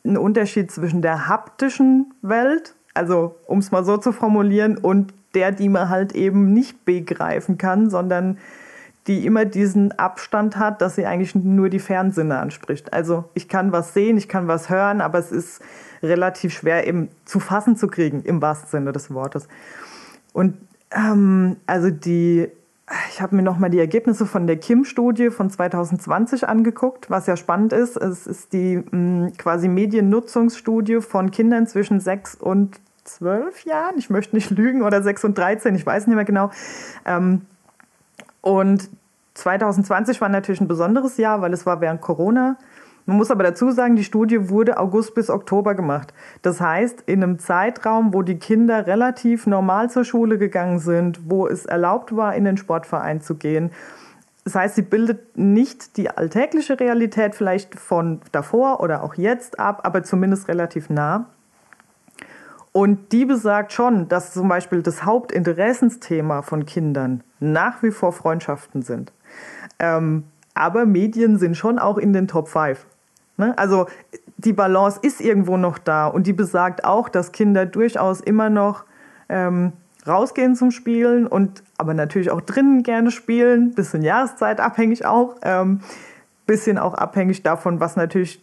ein 0.05 0.17
Unterschied 0.17 0.71
zwischen 0.71 1.03
der 1.03 1.29
haptischen 1.29 2.15
Welt, 2.23 2.75
also 2.95 3.37
um 3.47 3.59
es 3.59 3.71
mal 3.71 3.85
so 3.85 3.97
zu 3.97 4.13
formulieren, 4.13 4.77
und 4.77 5.15
der, 5.35 5.53
die 5.53 5.69
man 5.69 5.89
halt 5.89 6.15
eben 6.15 6.53
nicht 6.53 6.85
begreifen 6.85 7.59
kann, 7.59 7.89
sondern 7.89 8.39
die 9.07 9.27
immer 9.27 9.45
diesen 9.45 9.93
Abstand 9.99 10.57
hat, 10.57 10.81
dass 10.81 10.95
sie 10.95 11.07
eigentlich 11.07 11.35
nur 11.35 11.69
die 11.69 11.81
Fernsinne 11.81 12.39
anspricht. 12.39 12.93
Also 12.93 13.25
ich 13.35 13.49
kann 13.49 13.73
was 13.73 13.95
sehen, 13.95 14.17
ich 14.17 14.29
kann 14.29 14.47
was 14.47 14.71
hören, 14.71 15.01
aber 15.01 15.19
es 15.19 15.33
ist 15.33 15.61
relativ 16.03 16.53
schwer 16.53 16.87
eben 16.87 17.09
zu 17.25 17.41
fassen 17.41 17.77
zu 17.77 17.89
kriegen, 17.89 18.23
im 18.23 18.41
wahrsten 18.41 18.69
Sinne 18.69 18.93
des 18.93 19.13
Wortes. 19.13 19.49
Und 20.33 20.57
ähm, 20.93 21.57
also 21.67 21.91
die, 21.91 22.49
ich 23.11 23.21
habe 23.21 23.35
mir 23.35 23.43
nochmal 23.43 23.71
die 23.71 23.79
Ergebnisse 23.81 24.27
von 24.27 24.47
der 24.47 24.57
Kim-Studie 24.57 25.31
von 25.31 25.51
2020 25.51 26.49
angeguckt, 26.49 27.11
was 27.11 27.27
ja 27.27 27.37
spannend 27.37 27.73
ist. 27.73 27.97
Es 27.97 28.27
ist 28.27 28.53
die 28.53 28.77
mh, 28.77 28.87
hm, 28.91 29.33
quasi 29.37 29.67
Mediennutzungsstudie 29.69 31.01
von 31.01 31.31
Kindern 31.33 31.67
zwischen 31.67 31.99
sechs 31.99 32.37
und 32.37 32.81
zwölf 33.05 33.65
Jahren, 33.65 33.99
ich 33.99 34.11
möchte 34.11 34.37
nicht 34.37 34.51
lügen, 34.51 34.83
oder 34.83 35.03
sechs 35.03 35.25
und 35.25 35.37
dreizehn, 35.37 35.75
ich 35.75 35.85
weiß 35.85 36.07
nicht 36.07 36.15
mehr 36.15 36.25
genau. 36.25 36.51
Ähm, 37.05 37.43
und 38.43 38.91
2020 39.35 40.21
war 40.21 40.29
natürlich 40.29 40.61
ein 40.61 40.69
besonderes 40.69 41.17
Jahr, 41.17 41.41
weil 41.41 41.55
es 41.55 41.65
war 41.65 41.81
während 41.81 42.03
Corona. 42.03 42.59
Man 43.07 43.17
muss 43.17 43.31
aber 43.31 43.43
dazu 43.43 43.71
sagen, 43.71 43.97
die 43.97 44.05
Studie 44.05 44.49
wurde 44.49 44.79
August 44.79 45.15
bis 45.15 45.31
Oktober 45.31 45.75
gemacht. 45.75 46.13
Das 46.43 46.61
heißt, 46.61 47.03
in 47.07 47.23
einem 47.23 47.39
Zeitraum, 47.39 48.15
wo 48.15 48.23
die 48.23 48.39
Kinder 48.39 48.87
relativ 48.87 49.47
normal 49.47 49.91
zur 49.91 50.05
Schule 50.05 50.39
gegangen 50.39 50.79
sind, 50.79 51.21
wo 51.29 51.49
es 51.49 51.67
erlaubt 51.67 52.15
war, 52.15 52.35
in 52.37 52.45
den 52.45 52.57
Sportverein 52.57 53.21
zu 53.21 53.37
gehen. 53.37 53.71
Das 54.45 54.55
heißt, 54.55 54.75
sie 54.75 54.83
bildet 54.83 55.37
nicht 55.37 55.97
die 55.97 56.11
alltägliche 56.11 56.79
Realität 56.79 57.35
vielleicht 57.35 57.77
von 57.77 58.21
davor 58.33 58.81
oder 58.81 59.03
auch 59.03 59.15
jetzt 59.15 59.59
ab, 59.59 59.81
aber 59.85 60.03
zumindest 60.03 60.49
relativ 60.49 60.91
nah. 60.91 61.27
Und 62.73 63.13
die 63.13 63.27
besagt 63.27 63.73
schon, 63.73 64.09
dass 64.09 64.33
zum 64.33 64.49
Beispiel 64.49 64.83
das 64.83 65.05
Hauptinteressensthema 65.05 66.41
von 66.43 66.65
Kindern 66.65 67.23
nach 67.39 67.83
wie 67.83 67.91
vor 67.91 68.13
Freundschaften 68.13 68.83
sind. 68.83 69.13
Ähm, 69.79 70.25
aber 70.55 70.87
Medien 70.87 71.39
sind 71.39 71.57
schon 71.57 71.79
auch 71.79 71.99
in 71.99 72.13
den 72.13 72.29
Top 72.29 72.49
5. 72.49 72.87
Ne? 73.37 73.57
Also 73.59 73.87
die 74.39 74.53
Balance 74.53 74.99
ist 75.03 75.21
irgendwo 75.21 75.57
noch 75.57 75.79
da 75.79 76.07
und 76.07 76.27
die 76.27 76.33
besagt 76.33 76.85
auch, 76.85 77.09
dass 77.09 77.33
Kinder 77.33 77.67
durchaus 77.67 78.21
immer 78.21 78.51
noch 78.51 78.85
ähm, 79.29 79.73
rausgehen 80.07 80.57
zum 80.57 80.71
Spielen 80.71 81.27
und 81.27 81.63
aber 81.79 81.95
natürlich 81.95 82.31
auch 82.31 82.41
drinnen 82.41 82.83
gerne 82.83 83.11
spielen, 83.11 83.75
bisschen 83.75 84.03
Jahreszeit 84.03 84.61
abhängig 84.61 85.05
auch, 85.05 85.37
ähm, 85.43 85.81
bisschen 86.47 86.79
auch 86.79 86.95
abhängig 86.95 87.43
davon, 87.43 87.81
was 87.81 87.97
natürlich 87.97 88.43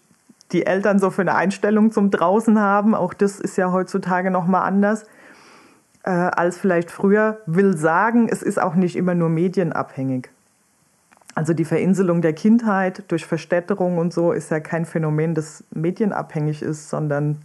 die 0.51 0.65
Eltern 0.65 0.99
so 0.99 1.09
für 1.09 1.21
eine 1.21 1.35
Einstellung 1.35 1.91
zum 1.91 2.11
Draußen 2.11 2.59
haben. 2.59 2.95
Auch 2.95 3.13
das 3.13 3.39
ist 3.39 3.57
ja 3.57 3.71
heutzutage 3.71 4.31
noch 4.31 4.47
mal 4.47 4.61
anders 4.61 5.05
äh, 6.03 6.09
als 6.09 6.57
vielleicht 6.57 6.91
früher. 6.91 7.39
Will 7.45 7.77
sagen, 7.77 8.27
es 8.29 8.41
ist 8.41 8.59
auch 8.59 8.75
nicht 8.75 8.95
immer 8.95 9.15
nur 9.15 9.29
medienabhängig. 9.29 10.29
Also 11.35 11.53
die 11.53 11.65
Verinselung 11.65 12.21
der 12.21 12.33
Kindheit 12.33 13.03
durch 13.07 13.25
Verstädterung 13.25 13.97
und 13.97 14.11
so 14.11 14.31
ist 14.31 14.51
ja 14.51 14.59
kein 14.59 14.85
Phänomen, 14.85 15.35
das 15.35 15.63
medienabhängig 15.71 16.61
ist, 16.61 16.89
sondern 16.89 17.37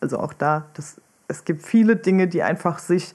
also 0.00 0.18
auch 0.18 0.32
da, 0.32 0.66
das, 0.74 1.00
es 1.28 1.44
gibt 1.44 1.62
viele 1.62 1.96
Dinge, 1.96 2.28
die 2.28 2.42
einfach 2.42 2.78
sich 2.78 3.14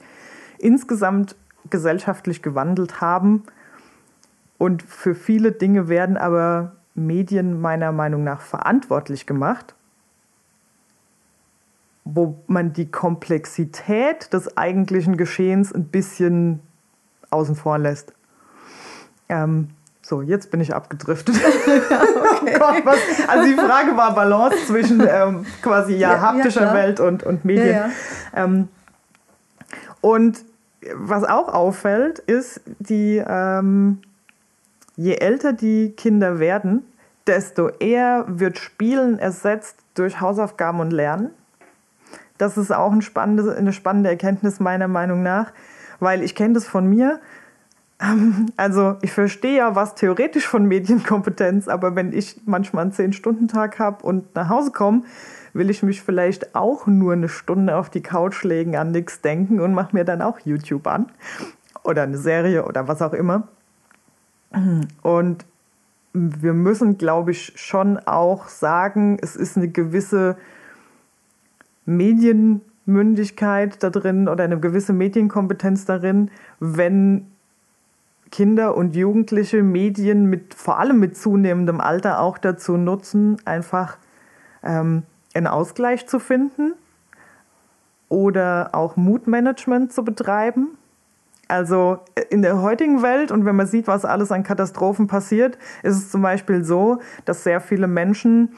insgesamt 0.58 1.36
gesellschaftlich 1.70 2.42
gewandelt 2.42 3.00
haben. 3.00 3.44
Und 4.58 4.82
für 4.82 5.14
viele 5.14 5.52
Dinge 5.52 5.88
werden 5.88 6.16
aber 6.16 6.72
Medien 6.96 7.60
meiner 7.60 7.92
Meinung 7.92 8.24
nach 8.24 8.40
verantwortlich 8.40 9.26
gemacht, 9.26 9.74
wo 12.04 12.38
man 12.46 12.72
die 12.72 12.90
Komplexität 12.90 14.32
des 14.32 14.56
eigentlichen 14.56 15.16
Geschehens 15.16 15.72
ein 15.72 15.84
bisschen 15.84 16.60
außen 17.30 17.56
vor 17.56 17.78
lässt. 17.78 18.12
Ähm, 19.28 19.68
so, 20.02 20.22
jetzt 20.22 20.52
bin 20.52 20.60
ich 20.60 20.72
abgedriftet. 20.72 21.34
okay. 22.40 22.54
oh 22.54 22.58
Gott, 22.58 22.82
was, 22.84 22.98
also 23.26 23.44
die 23.44 23.54
Frage 23.54 23.96
war 23.96 24.14
Balance 24.14 24.66
zwischen 24.66 25.00
ähm, 25.08 25.44
quasi 25.62 25.94
ja, 25.94 26.12
ja 26.12 26.20
haptischer 26.20 26.66
ja, 26.66 26.74
Welt 26.74 27.00
und, 27.00 27.24
und 27.24 27.44
Medien. 27.44 27.74
Ja, 27.74 27.90
ähm, 28.32 28.68
und 30.00 30.44
was 30.94 31.24
auch 31.24 31.52
auffällt, 31.52 32.20
ist 32.20 32.60
die 32.78 33.20
ähm, 33.26 34.02
je 34.96 35.14
älter 35.14 35.52
die 35.52 35.92
Kinder 35.92 36.38
werden, 36.38 36.84
desto 37.26 37.68
eher 37.68 38.24
wird 38.28 38.58
Spielen 38.58 39.18
ersetzt 39.18 39.76
durch 39.94 40.20
Hausaufgaben 40.20 40.80
und 40.80 40.90
Lernen. 40.90 41.30
Das 42.38 42.56
ist 42.56 42.72
auch 42.72 42.92
ein 42.92 43.02
spannende, 43.02 43.54
eine 43.56 43.72
spannende 43.72 44.10
Erkenntnis 44.10 44.60
meiner 44.60 44.88
Meinung 44.88 45.22
nach, 45.22 45.52
weil 46.00 46.22
ich 46.22 46.34
kenne 46.34 46.54
das 46.54 46.66
von 46.66 46.86
mir. 46.86 47.20
Ähm, 48.00 48.46
also 48.56 48.96
ich 49.02 49.12
verstehe 49.12 49.56
ja 49.56 49.74
was 49.74 49.94
theoretisch 49.94 50.46
von 50.46 50.66
Medienkompetenz, 50.66 51.68
aber 51.68 51.96
wenn 51.96 52.12
ich 52.12 52.40
manchmal 52.44 52.82
einen 52.82 52.92
Zehn-Stunden-Tag 52.92 53.78
habe 53.78 54.04
und 54.04 54.34
nach 54.34 54.48
Hause 54.48 54.70
komme, 54.70 55.02
will 55.54 55.70
ich 55.70 55.82
mich 55.82 56.02
vielleicht 56.02 56.54
auch 56.54 56.86
nur 56.86 57.14
eine 57.14 57.30
Stunde 57.30 57.76
auf 57.76 57.88
die 57.88 58.02
Couch 58.02 58.44
legen, 58.44 58.76
an 58.76 58.90
nichts 58.90 59.22
denken 59.22 59.60
und 59.60 59.72
mache 59.72 59.96
mir 59.96 60.04
dann 60.04 60.20
auch 60.20 60.38
YouTube 60.40 60.86
an 60.86 61.06
oder 61.82 62.02
eine 62.02 62.18
Serie 62.18 62.66
oder 62.66 62.88
was 62.88 63.00
auch 63.00 63.14
immer. 63.14 63.48
Und 65.02 65.44
wir 66.12 66.54
müssen, 66.54 66.96
glaube 66.98 67.32
ich, 67.32 67.52
schon 67.56 67.98
auch 67.98 68.48
sagen, 68.48 69.18
es 69.20 69.36
ist 69.36 69.56
eine 69.56 69.68
gewisse 69.68 70.36
Medienmündigkeit 71.84 73.82
da 73.82 73.90
drin 73.90 74.28
oder 74.28 74.44
eine 74.44 74.58
gewisse 74.58 74.92
Medienkompetenz 74.92 75.84
darin, 75.84 76.30
wenn 76.58 77.26
Kinder 78.30 78.76
und 78.76 78.96
Jugendliche 78.96 79.62
Medien 79.62 80.26
mit 80.26 80.54
vor 80.54 80.78
allem 80.78 80.98
mit 80.98 81.16
zunehmendem 81.16 81.80
Alter 81.80 82.20
auch 82.20 82.38
dazu 82.38 82.76
nutzen, 82.76 83.36
einfach 83.44 83.98
ähm, 84.62 85.04
einen 85.34 85.46
Ausgleich 85.46 86.06
zu 86.06 86.18
finden 86.18 86.72
oder 88.08 88.70
auch 88.72 88.96
Mutmanagement 88.96 89.92
zu 89.92 90.04
betreiben. 90.04 90.76
Also 91.48 92.00
äh, 92.14 92.22
in 92.30 92.42
der 92.42 92.60
heutigen 92.60 93.02
Welt 93.02 93.30
und 93.30 93.44
wenn 93.44 93.56
man 93.56 93.66
sieht, 93.66 93.86
was 93.86 94.04
alles 94.04 94.32
an 94.32 94.42
Katastrophen 94.42 95.06
passiert, 95.06 95.58
ist 95.82 95.96
es 95.96 96.10
zum 96.10 96.22
Beispiel 96.22 96.64
so, 96.64 97.00
dass 97.24 97.44
sehr 97.44 97.60
viele 97.60 97.86
Menschen 97.86 98.54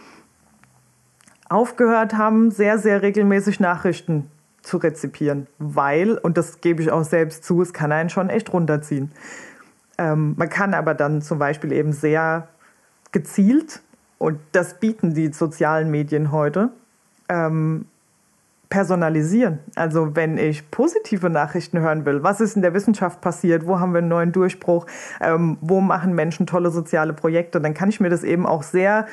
aufgehört 1.49 2.17
haben, 2.17 2.51
sehr, 2.51 2.79
sehr 2.79 3.03
regelmäßig 3.03 3.61
Nachrichten 3.61 4.31
zu 4.63 4.77
rezipieren, 4.77 5.47
weil, 5.59 6.19
und 6.19 6.37
das 6.37 6.61
gebe 6.61 6.83
ich 6.83 6.91
auch 6.91 7.05
selbst 7.05 7.45
zu, 7.45 7.63
es 7.63 7.73
kann 7.73 7.91
einen 7.91 8.11
schon 8.11 8.29
echt 8.29 8.53
runterziehen. 8.53 9.13
Ähm, 9.97 10.35
man 10.37 10.49
kann 10.51 10.75
aber 10.75 10.95
dann 10.95 11.23
zum 11.23 11.39
Beispiel 11.39 11.73
eben 11.73 11.93
sehr 11.93 12.49
gezielt, 13.13 13.81
und 14.19 14.41
das 14.53 14.81
bieten 14.81 15.15
die 15.15 15.33
sozialen 15.33 15.91
Medien 15.91 16.33
heute, 16.33 16.71
ähm, 17.29 17.87
personalisieren. 18.69 19.61
Also 19.75 20.15
wenn 20.15 20.37
ich 20.37 20.71
positive 20.71 21.31
Nachrichten 21.31 21.81
hören 21.81 22.05
will, 22.05 22.23
was 22.23 22.41
ist 22.41 22.57
in 22.57 22.63
der 22.63 22.75
Wissenschaft 22.75 23.21
passiert, 23.21 23.67
wo 23.67 23.81
haben 23.81 23.93
wir 23.93 23.99
einen 23.99 24.09
neuen 24.09 24.33
Durchbruch, 24.33 24.87
ähm, 25.21 25.57
wo 25.61 25.81
machen 25.81 26.15
Menschen 26.15 26.47
tolle 26.47 26.71
soziale 26.71 27.15
Projekte, 27.15 27.61
dann 27.61 27.75
kann 27.75 27.89
ich 27.89 28.01
mir 28.01 28.11
das 28.11 28.25
eben 28.25 28.47
auch 28.47 28.63
sehr 28.63 29.07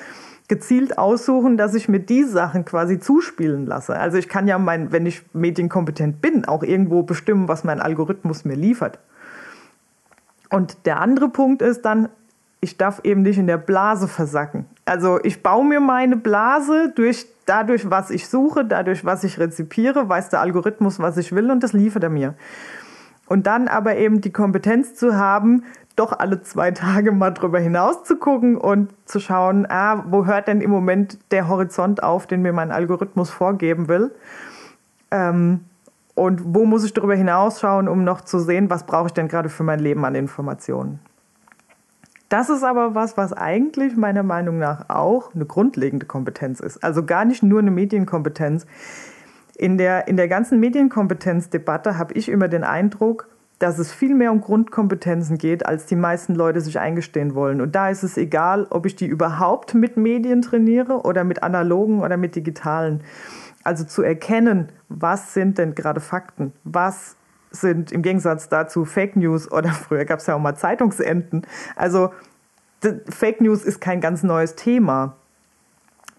gezielt 0.48 0.98
aussuchen, 0.98 1.58
dass 1.58 1.74
ich 1.74 1.90
mir 1.90 2.00
die 2.00 2.24
Sachen 2.24 2.66
quasi 2.66 3.00
zuspielen 3.00 3.66
lasse. 3.66 3.98
Also 3.98 4.18
ich 4.18 4.30
kann 4.30 4.48
ja 4.48 4.60
mein, 4.60 4.92
wenn 4.92 5.06
ich 5.06 5.24
medienkompetent 5.34 6.22
bin, 6.22 6.46
auch 6.46 6.62
irgendwo 6.62 7.04
bestimmen, 7.04 7.48
was 7.48 7.64
mein 7.64 7.82
Algorithmus 7.82 8.46
mir 8.46 8.56
liefert. 8.56 9.00
Und 10.50 10.86
der 10.86 11.00
andere 11.00 11.30
Punkt 11.30 11.62
ist 11.62 11.84
dann, 11.84 12.10
ich 12.66 12.78
darf 12.78 13.00
eben 13.04 13.22
nicht 13.22 13.38
in 13.38 13.46
der 13.46 13.60
Blase 13.60 14.08
versacken. 14.08 14.66
Also 14.86 15.20
ich 15.24 15.44
baue 15.44 15.64
mir 15.64 15.80
meine 15.80 16.18
Blase 16.18 16.92
durch 16.96 17.28
dadurch, 17.46 17.92
was 17.92 18.10
ich 18.10 18.28
suche, 18.28 18.66
dadurch, 18.66 19.06
was 19.06 19.24
ich 19.24 19.40
rezipiere, 19.40 20.10
weiß 20.10 20.30
der 20.30 20.42
Algorithmus, 20.42 21.00
was 21.00 21.18
ich 21.18 21.32
will 21.32 21.52
und 21.52 21.62
das 21.62 21.74
liefert 21.74 22.02
er 22.02 22.10
mir. 22.10 22.34
Und 23.28 23.46
dann 23.46 23.68
aber 23.68 23.98
eben 23.98 24.20
die 24.20 24.32
Kompetenz 24.32 24.96
zu 24.96 25.16
haben, 25.16 25.64
doch 25.96 26.12
alle 26.12 26.42
zwei 26.42 26.72
Tage 26.72 27.12
mal 27.12 27.32
drüber 27.32 27.60
hinaus 27.60 28.04
zu 28.04 28.18
gucken 28.18 28.58
und 28.58 28.92
zu 29.06 29.20
schauen, 29.20 29.68
ah, 29.70 30.04
wo 30.10 30.26
hört 30.26 30.48
denn 30.48 30.60
im 30.60 30.72
Moment 30.72 31.20
der 31.30 31.48
Horizont 31.48 32.02
auf, 32.02 32.26
den 32.26 32.42
mir 32.42 32.52
mein 32.52 32.72
Algorithmus 32.72 33.30
vorgeben 33.30 33.88
will? 33.88 34.12
Ähm, 35.12 35.66
und 36.16 36.42
wo 36.44 36.66
muss 36.66 36.84
ich 36.84 36.94
darüber 36.94 37.16
hinausschauen, 37.16 37.88
um 37.88 38.04
noch 38.04 38.22
zu 38.22 38.40
sehen, 38.40 38.72
was 38.72 38.88
brauche 38.88 39.08
ich 39.08 39.14
denn 39.14 39.28
gerade 39.28 39.50
für 39.50 39.64
mein 39.64 39.80
Leben 39.80 40.04
an 40.04 40.16
Informationen? 40.16 41.00
Das 42.36 42.50
ist 42.50 42.64
aber 42.64 42.96
was, 42.96 43.16
was 43.16 43.32
eigentlich 43.32 43.96
meiner 43.96 44.22
Meinung 44.22 44.58
nach 44.58 44.90
auch 44.90 45.34
eine 45.34 45.46
grundlegende 45.46 46.06
Kompetenz 46.06 46.60
ist. 46.60 46.84
Also 46.84 47.06
gar 47.06 47.24
nicht 47.24 47.44
nur 47.44 47.60
eine 47.60 47.72
Medienkompetenz. 47.72 48.66
In 49.56 49.78
der, 49.78 50.10
in 50.10 50.18
der 50.18 50.28
ganzen 50.28 50.60
Medienkompetenzdebatte 50.60 51.98
habe 51.98 52.14
ich 52.16 52.28
immer 52.28 52.50
den 52.50 52.66
Eindruck, 52.66 53.30
dass 53.60 53.80
es 53.80 53.94
viel 53.94 54.14
mehr 54.14 54.34
um 54.34 54.42
Grundkompetenzen 54.42 55.38
geht, 55.38 55.66
als 55.66 55.86
die 55.86 55.96
meisten 55.96 56.36
Leute 56.36 56.60
sich 56.60 56.78
eingestehen 56.78 57.36
wollen. 57.36 57.62
Und 57.62 57.74
da 57.74 57.90
ist 57.90 58.04
es 58.04 58.18
egal, 58.18 58.68
ob 58.70 58.86
ich 58.86 58.98
die 58.98 59.08
überhaupt 59.08 59.74
mit 59.74 59.96
Medien 59.96 60.42
trainiere 60.42 61.04
oder 61.04 61.24
mit 61.24 61.42
analogen 61.42 62.02
oder 62.02 62.18
mit 62.18 62.36
digitalen. 62.36 63.00
Also 63.64 63.86
zu 63.86 64.02
erkennen, 64.02 64.74
was 64.90 65.34
sind 65.34 65.58
denn 65.58 65.74
gerade 65.74 66.02
Fakten, 66.02 66.52
was 66.66 67.16
sind 67.56 67.92
im 67.92 68.02
Gegensatz 68.02 68.50
dazu 68.50 68.86
Fake 68.86 69.16
News 69.16 69.52
oder 69.52 69.70
früher 69.88 70.06
gab 70.06 70.20
es 70.20 70.28
ja 70.28 70.36
auch 70.36 70.40
mal 70.40 70.56
Zeitungsenden. 70.56 71.46
Also 71.76 72.12
Fake 73.10 73.42
News 73.42 73.64
ist 73.64 73.82
kein 73.82 74.02
ganz 74.02 74.24
neues 74.24 74.56
Thema. 74.56 75.16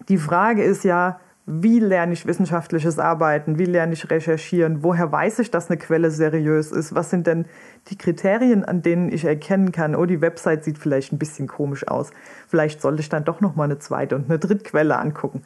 Die 0.09 0.17
Frage 0.17 0.63
ist 0.63 0.83
ja, 0.83 1.19
wie 1.49 1.79
lerne 1.79 2.11
ich 2.11 2.25
wissenschaftliches 2.25 2.99
Arbeiten? 2.99 3.57
Wie 3.57 3.65
lerne 3.65 3.93
ich 3.93 4.09
recherchieren? 4.09 4.83
Woher 4.83 5.13
weiß 5.13 5.39
ich, 5.39 5.49
dass 5.49 5.69
eine 5.69 5.77
Quelle 5.77 6.11
seriös 6.11 6.73
ist? 6.73 6.93
Was 6.93 7.09
sind 7.09 7.25
denn 7.25 7.45
die 7.89 7.97
Kriterien, 7.97 8.65
an 8.65 8.81
denen 8.81 9.09
ich 9.11 9.23
erkennen 9.23 9.71
kann, 9.71 9.95
oh, 9.95 10.05
die 10.05 10.19
Website 10.19 10.65
sieht 10.65 10.77
vielleicht 10.77 11.13
ein 11.13 11.19
bisschen 11.19 11.47
komisch 11.47 11.87
aus. 11.87 12.11
Vielleicht 12.49 12.81
sollte 12.81 12.99
ich 12.99 13.07
dann 13.07 13.23
doch 13.23 13.39
noch 13.39 13.55
mal 13.55 13.63
eine 13.63 13.79
zweite 13.79 14.17
und 14.17 14.25
eine 14.25 14.39
Drittquelle 14.39 14.99
angucken. 14.99 15.43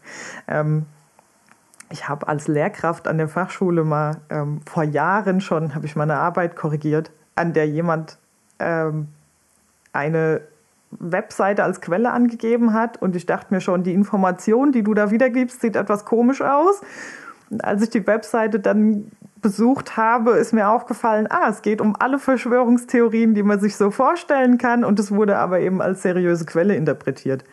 Ähm, 0.48 0.88
ich 1.92 2.08
habe 2.08 2.28
als 2.28 2.48
Lehrkraft 2.48 3.08
an 3.08 3.18
der 3.18 3.28
Fachschule 3.28 3.84
mal 3.84 4.18
ähm, 4.30 4.62
vor 4.66 4.84
Jahren 4.84 5.42
schon, 5.42 5.76
habe 5.76 5.86
ich 5.86 5.96
mal 5.96 6.04
eine 6.04 6.18
Arbeit 6.18 6.56
korrigiert, 6.56 7.12
an 7.36 7.54
der 7.54 7.68
jemand 7.68 8.18
ähm, 8.60 9.08
eine 9.94 10.42
Webseite 10.92 11.64
als 11.64 11.82
Quelle 11.82 12.12
angegeben 12.12 12.74
hat 12.74 13.02
und 13.02 13.16
ich 13.16 13.26
dachte 13.26 13.54
mir 13.54 13.62
schon, 13.62 13.84
die 13.84 13.94
Information, 13.94 14.72
die 14.72 14.84
du 14.84 14.94
da 14.94 15.12
wiedergibst, 15.12 15.62
sieht 15.62 15.76
etwas 15.76 16.06
komisch 16.06 16.42
aus. 16.42 16.82
Und 17.50 17.64
als 17.64 17.82
ich 17.82 17.90
die 17.90 18.06
Webseite 18.08 18.60
dann 18.60 19.12
besucht 19.42 19.98
habe, 19.98 20.32
ist 20.32 20.54
mir 20.54 20.70
aufgefallen, 20.70 21.28
ah, 21.30 21.50
es 21.50 21.62
geht 21.62 21.82
um 21.82 21.96
alle 21.98 22.20
Verschwörungstheorien, 22.20 23.34
die 23.34 23.44
man 23.44 23.60
sich 23.60 23.76
so 23.76 23.90
vorstellen 23.92 24.58
kann 24.58 24.84
und 24.84 25.00
es 25.00 25.12
wurde 25.12 25.38
aber 25.38 25.60
eben 25.60 25.82
als 25.82 26.02
seriöse 26.02 26.46
Quelle 26.46 26.76
interpretiert. 26.76 27.44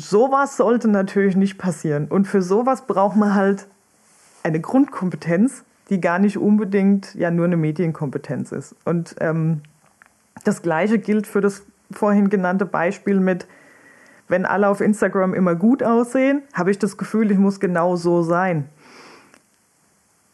Sowas 0.00 0.56
sollte 0.56 0.86
natürlich 0.86 1.34
nicht 1.34 1.58
passieren 1.58 2.06
und 2.06 2.28
für 2.28 2.40
sowas 2.40 2.86
braucht 2.86 3.16
man 3.16 3.34
halt 3.34 3.66
eine 4.44 4.60
Grundkompetenz, 4.60 5.64
die 5.90 6.00
gar 6.00 6.20
nicht 6.20 6.38
unbedingt 6.38 7.16
ja 7.16 7.32
nur 7.32 7.46
eine 7.46 7.56
Medienkompetenz 7.56 8.52
ist. 8.52 8.76
Und 8.84 9.16
ähm, 9.18 9.62
das 10.44 10.62
Gleiche 10.62 11.00
gilt 11.00 11.26
für 11.26 11.40
das 11.40 11.64
vorhin 11.90 12.30
genannte 12.30 12.64
Beispiel 12.64 13.18
mit, 13.18 13.48
wenn 14.28 14.46
alle 14.46 14.68
auf 14.68 14.80
Instagram 14.80 15.34
immer 15.34 15.56
gut 15.56 15.82
aussehen, 15.82 16.42
habe 16.52 16.70
ich 16.70 16.78
das 16.78 16.96
Gefühl, 16.96 17.32
ich 17.32 17.38
muss 17.38 17.58
genau 17.58 17.96
so 17.96 18.22
sein. 18.22 18.68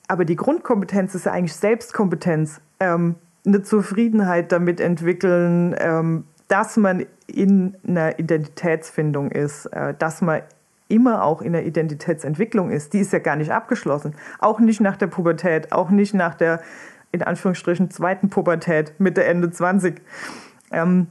Aber 0.09 0.27
die 0.27 0.37
Grundkompetenz 0.37 1.15
ist 1.15 1.25
ja 1.25 1.33
eigentlich 1.33 1.55
Selbstkompetenz. 1.55 2.61
Ähm, 2.81 3.15
eine 3.47 3.63
Zufriedenheit 3.63 4.53
damit 4.53 4.79
entwickeln, 4.79 5.75
ähm, 5.79 6.25
dass 6.49 6.77
man 6.77 7.07
in 7.27 7.77
einer 7.87 8.19
Identitätsfindung 8.19 9.31
ist, 9.31 9.67
äh, 9.67 9.95
dass 9.99 10.21
man 10.21 10.43
immer 10.89 11.25
auch 11.25 11.41
in 11.41 11.53
der 11.53 11.67
Identitätsentwicklung 11.67 12.71
ist. 12.71 12.93
Die 12.93 13.01
ist 13.01 13.13
ja 13.13 13.19
gar 13.19 13.37
nicht 13.37 13.51
abgeschlossen. 13.51 14.15
Auch 14.39 14.61
nicht 14.61 14.81
nach 14.81 14.97
der 14.97 15.07
Pubertät, 15.07 15.73
auch 15.73 15.91
nicht 15.91 16.15
nach 16.15 16.35
der 16.35 16.61
in 17.11 17.23
Anführungsstrichen 17.23 17.91
zweiten 17.91 18.29
Pubertät, 18.29 18.95
Mitte, 18.99 19.25
Ende 19.25 19.51
20. 19.51 20.01
Ähm, 20.73 21.07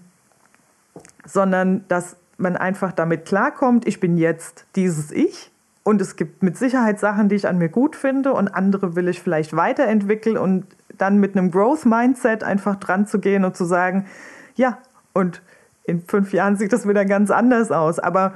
sondern 1.26 1.86
dass 1.88 2.18
man 2.38 2.58
einfach 2.58 2.92
damit 2.92 3.26
klarkommt, 3.26 3.88
ich 3.88 4.00
bin 4.00 4.18
jetzt 4.18 4.66
dieses 4.76 5.12
Ich 5.12 5.52
und 5.84 6.02
es 6.02 6.16
gibt 6.16 6.44
mit 6.44 6.58
Sicherheit 6.58 7.00
Sachen, 7.00 7.30
die 7.30 7.36
ich 7.36 7.48
an 7.48 7.58
mir 7.58 7.70
gut 7.70 7.96
finde 7.96 8.34
und 8.34 8.50
andere 8.50 8.96
will 8.96 9.08
ich 9.08 9.22
vielleicht 9.22 9.56
weiterentwickeln 9.56 10.38
und 10.38 10.66
dann 10.98 11.20
mit 11.20 11.38
einem 11.38 11.52
Growth 11.52 11.86
Mindset 11.86 12.44
einfach 12.44 12.76
dran 12.76 13.08
zu 13.08 13.20
gehen 13.20 13.46
und 13.46 13.56
zu 13.56 13.66
sagen, 13.66 14.06
ja, 14.56 14.78
und 15.14 15.42
in 15.86 16.02
fünf 16.02 16.34
Jahren 16.34 16.56
sieht 16.56 16.74
das 16.74 16.88
wieder 16.88 17.06
ganz 17.06 17.30
anders 17.30 17.72
aus. 17.72 18.00
Aber 18.00 18.34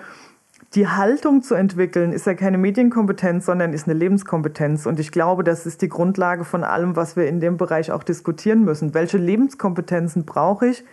die 0.74 0.88
Haltung 0.88 1.42
zu 1.42 1.56
entwickeln, 1.56 2.12
ist 2.12 2.26
ja 2.26 2.34
keine 2.34 2.58
Medienkompetenz, 2.58 3.46
sondern 3.46 3.74
ist 3.74 3.88
eine 3.88 3.98
Lebenskompetenz. 3.98 4.86
Und 4.86 5.00
ich 5.00 5.12
glaube, 5.12 5.44
das 5.44 5.66
ist 5.66 5.82
die 5.82 5.90
Grundlage 5.90 6.44
von 6.44 6.64
allem, 6.64 6.96
was 6.96 7.16
wir 7.16 7.28
in 7.28 7.40
dem 7.40 7.58
Bereich 7.58 7.92
auch 7.92 8.04
diskutieren 8.04 8.64
müssen. 8.64 8.94
Welche 8.94 9.18
Lebenskompetenzen 9.18 10.26
brauche 10.26 10.68
ich, 10.68 10.84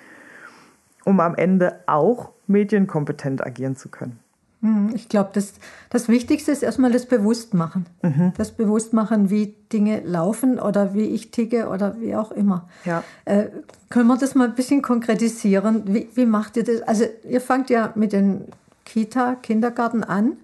um 1.05 1.20
am 1.20 1.35
Ende 1.35 1.81
auch 1.87 2.31
medienkompetent 2.47 3.44
agieren 3.44 3.77
zu 3.77 3.88
können? 3.88 4.24
Hm, 4.64 4.92
ich 4.94 5.11
glaube, 5.11 5.29
das, 5.35 5.53
das 5.90 6.09
Wichtigste 6.09 6.50
ist 6.50 6.62
erstmal 6.62 6.90
das 6.90 7.05
Bewusstmachen. 7.05 7.85
Mhm. 8.00 8.33
Das 8.38 8.50
Bewusstmachen, 8.50 9.29
wie 9.29 9.55
Dinge 9.70 10.00
laufen 10.00 10.59
oder 10.59 10.94
wie 10.94 11.05
ich 11.05 11.31
ticke 11.31 11.68
oder 11.68 12.00
wie 12.00 12.16
auch 12.16 12.33
immer. 12.33 12.66
Ja. 12.87 13.05
Äh, 13.27 13.48
können 13.90 14.07
wir 14.07 14.16
das 14.16 14.35
mal 14.35 14.48
ein 14.48 14.55
bisschen 14.55 14.81
konkretisieren? 14.81 15.83
Wie, 15.92 16.09
wie 16.14 16.24
macht 16.24 16.57
ihr 16.57 16.64
das? 16.64 16.81
Also 16.81 17.05
ihr 17.29 17.42
fangt 17.42 17.68
ja 17.68 17.92
mit 17.94 18.14
den 18.14 18.46
Kita, 18.87 19.35
Kindergarten 19.35 20.03
an. 20.03 20.38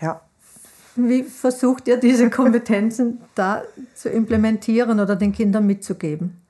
Ja. 0.00 0.22
Wie 0.96 1.22
versucht 1.22 1.88
ihr 1.88 1.98
diese 1.98 2.30
Kompetenzen 2.30 3.20
da 3.34 3.64
zu 3.94 4.08
implementieren 4.08 4.98
oder 4.98 5.14
den 5.14 5.32
Kindern 5.32 5.66
mitzugeben? 5.66 6.40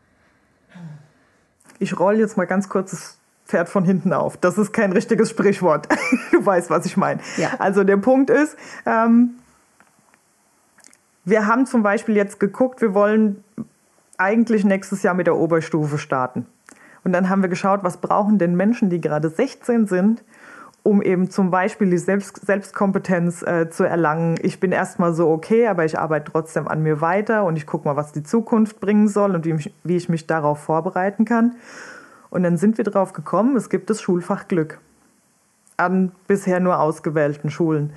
Ich 1.80 1.98
rolle 1.98 2.20
jetzt 2.20 2.36
mal 2.36 2.46
ganz 2.46 2.68
kurz 2.68 3.17
Pferd 3.48 3.70
von 3.70 3.84
hinten 3.84 4.12
auf. 4.12 4.36
Das 4.36 4.58
ist 4.58 4.72
kein 4.72 4.92
richtiges 4.92 5.30
Sprichwort. 5.30 5.88
du 6.32 6.44
weißt, 6.44 6.68
was 6.68 6.84
ich 6.84 6.96
meine. 6.96 7.20
Ja. 7.38 7.52
Also 7.58 7.82
der 7.82 7.96
Punkt 7.96 8.28
ist, 8.28 8.56
ähm, 8.84 9.30
wir 11.24 11.46
haben 11.46 11.66
zum 11.66 11.82
Beispiel 11.82 12.14
jetzt 12.14 12.38
geguckt, 12.40 12.82
wir 12.82 12.94
wollen 12.94 13.42
eigentlich 14.18 14.64
nächstes 14.64 15.02
Jahr 15.02 15.14
mit 15.14 15.26
der 15.26 15.36
Oberstufe 15.36 15.96
starten. 15.96 16.46
Und 17.04 17.12
dann 17.12 17.30
haben 17.30 17.40
wir 17.40 17.48
geschaut, 17.48 17.84
was 17.84 17.98
brauchen 17.98 18.38
denn 18.38 18.54
Menschen, 18.54 18.90
die 18.90 19.00
gerade 19.00 19.30
16 19.30 19.86
sind, 19.86 20.24
um 20.82 21.00
eben 21.00 21.30
zum 21.30 21.50
Beispiel 21.50 21.88
die 21.88 21.98
Selbst 21.98 22.44
Selbstkompetenz 22.44 23.42
äh, 23.42 23.70
zu 23.70 23.84
erlangen. 23.84 24.38
Ich 24.42 24.60
bin 24.60 24.72
erstmal 24.72 25.14
so 25.14 25.30
okay, 25.30 25.68
aber 25.68 25.86
ich 25.86 25.98
arbeite 25.98 26.30
trotzdem 26.32 26.68
an 26.68 26.82
mir 26.82 27.00
weiter 27.00 27.44
und 27.44 27.56
ich 27.56 27.66
gucke 27.66 27.88
mal, 27.88 27.96
was 27.96 28.12
die 28.12 28.22
Zukunft 28.22 28.80
bringen 28.80 29.08
soll 29.08 29.34
und 29.34 29.44
wie, 29.46 29.54
mich, 29.54 29.74
wie 29.84 29.96
ich 29.96 30.08
mich 30.08 30.26
darauf 30.26 30.58
vorbereiten 30.58 31.24
kann. 31.24 31.56
Und 32.30 32.42
dann 32.42 32.56
sind 32.56 32.76
wir 32.78 32.84
darauf 32.84 33.12
gekommen, 33.12 33.56
es 33.56 33.70
gibt 33.70 33.90
das 33.90 34.02
Schulfach 34.02 34.48
Glück 34.48 34.80
an 35.76 36.12
bisher 36.26 36.60
nur 36.60 36.80
ausgewählten 36.80 37.50
Schulen. 37.50 37.92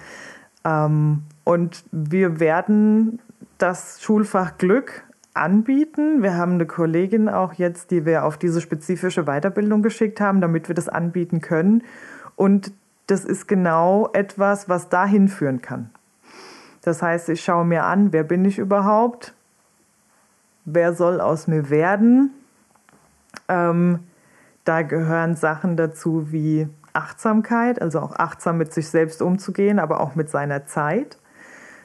Ähm, 0.63 1.23
und 1.43 1.83
wir 1.91 2.39
werden 2.39 3.19
das 3.57 4.01
Schulfach 4.01 4.57
Glück 4.57 5.03
anbieten. 5.33 6.21
Wir 6.21 6.35
haben 6.35 6.53
eine 6.53 6.65
Kollegin 6.65 7.29
auch 7.29 7.53
jetzt, 7.53 7.91
die 7.91 8.05
wir 8.05 8.25
auf 8.25 8.37
diese 8.37 8.61
spezifische 8.61 9.23
Weiterbildung 9.23 9.81
geschickt 9.81 10.21
haben, 10.21 10.41
damit 10.41 10.67
wir 10.67 10.75
das 10.75 10.89
anbieten 10.89 11.41
können. 11.41 11.83
Und 12.35 12.71
das 13.07 13.25
ist 13.25 13.47
genau 13.47 14.09
etwas, 14.13 14.69
was 14.69 14.89
dahin 14.89 15.27
führen 15.27 15.61
kann. 15.61 15.89
Das 16.81 17.01
heißt, 17.01 17.29
ich 17.29 17.43
schaue 17.43 17.65
mir 17.65 17.83
an, 17.83 18.13
wer 18.13 18.23
bin 18.23 18.45
ich 18.45 18.57
überhaupt? 18.57 19.33
Wer 20.65 20.93
soll 20.93 21.21
aus 21.21 21.47
mir 21.47 21.69
werden? 21.69 22.31
Ähm, 23.47 23.99
da 24.63 24.81
gehören 24.81 25.35
Sachen 25.35 25.77
dazu 25.77 26.31
wie 26.31 26.67
Achtsamkeit, 26.93 27.81
also 27.81 27.99
auch 27.99 28.15
achtsam 28.17 28.57
mit 28.57 28.73
sich 28.73 28.89
selbst 28.89 29.21
umzugehen, 29.21 29.79
aber 29.79 30.01
auch 30.01 30.15
mit 30.15 30.29
seiner 30.29 30.65
Zeit. 30.65 31.17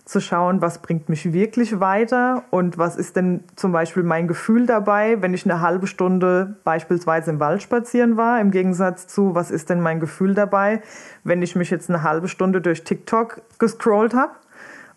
zu 0.05 0.21
schauen, 0.21 0.63
was 0.63 0.83
bringt 0.83 1.09
mich 1.09 1.33
wirklich 1.33 1.81
weiter 1.81 2.45
und 2.51 2.79
was 2.79 2.95
ist 2.95 3.17
denn 3.17 3.43
zum 3.57 3.73
Beispiel 3.73 4.05
mein 4.05 4.29
Gefühl 4.29 4.65
dabei, 4.65 5.21
wenn 5.21 5.35
ich 5.35 5.45
eine 5.45 5.61
halbe 5.63 5.89
Stunde 5.89 6.55
beispielsweise 6.63 7.33
im 7.33 7.41
Wald 7.41 7.61
spazieren 7.61 8.17
war, 8.17 8.41
im 8.41 8.53
Gegensatz 8.53 9.09
zu, 9.09 9.35
was 9.35 9.51
ist 9.51 9.69
denn 9.69 9.81
mein 9.81 9.99
Gefühl 9.99 10.35
dabei, 10.35 10.81
wenn 11.25 11.43
ich 11.43 11.57
mich 11.57 11.71
jetzt 11.71 11.91
eine 11.91 12.05
halbe 12.05 12.29
Stunde 12.29 12.61
durch 12.61 12.85
TikTok 12.85 13.43
gescrollt 13.59 14.15
habe. 14.15 14.31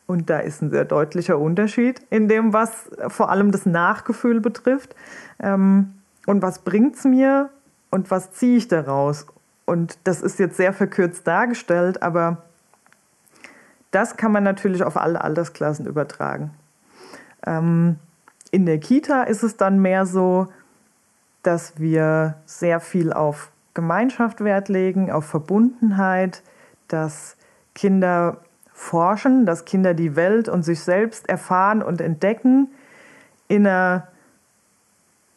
Und 0.06 0.30
da 0.30 0.42
ist 0.42 0.62
ein 0.62 0.70
sehr 0.70 0.86
deutlicher 0.86 1.39
Unterschied 1.39 2.02
in 2.12 2.28
dem, 2.28 2.54
was 2.54 2.92
vor 3.08 3.32
allem 3.32 3.52
das 3.52 3.65
Nachgefühl 3.65 4.42
betrifft. 4.42 4.96
Ähm, 5.39 5.96
und 6.28 6.44
was 6.44 6.60
bringt 6.60 6.96
es 6.96 7.06
mir 7.06 7.50
und 7.91 8.12
was 8.12 8.32
ziehe 8.32 8.58
ich 8.58 8.67
daraus? 8.67 9.25
Und 9.65 9.97
das 10.04 10.21
ist 10.21 10.39
jetzt 10.39 10.58
sehr 10.58 10.73
verkürzt 10.73 11.28
dargestellt, 11.28 12.02
aber 12.02 12.43
das 13.91 14.17
kann 14.17 14.32
man 14.32 14.43
natürlich 14.43 14.84
auf 14.84 14.97
alle 14.97 15.21
Altersklassen 15.21 15.86
übertragen. 15.86 16.52
Ähm, 17.45 17.97
in 18.52 18.65
der 18.65 18.80
Kita 18.80 19.23
ist 19.23 19.43
es 19.43 19.58
dann 19.58 19.80
mehr 19.80 20.06
so, 20.06 20.47
dass 21.43 21.80
wir 21.80 22.36
sehr 22.45 22.80
viel 22.80 23.13
auf 23.13 23.52
Gemeinschaft 23.73 24.43
Wert 24.43 24.69
legen, 24.69 25.12
auf 25.12 25.25
Verbundenheit, 25.25 26.43
dass 26.88 27.38
Kinder 27.75 28.38
forschen, 28.73 29.45
dass 29.45 29.65
Kinder 29.65 29.93
die 29.93 30.15
Welt 30.15 30.49
und 30.49 30.63
sich 30.63 30.82
selbst 30.82 31.30
erfahren 31.30 31.82
und 31.82 32.02
entdecken 32.02 32.69
in 33.47 33.67
einer 33.67 34.08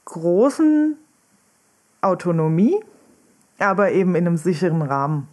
großen 0.04 0.96
Autonomie, 2.02 2.78
aber 3.58 3.92
eben 3.92 4.14
in 4.14 4.26
einem 4.26 4.36
sicheren 4.36 4.82
Rahmen. 4.82 5.28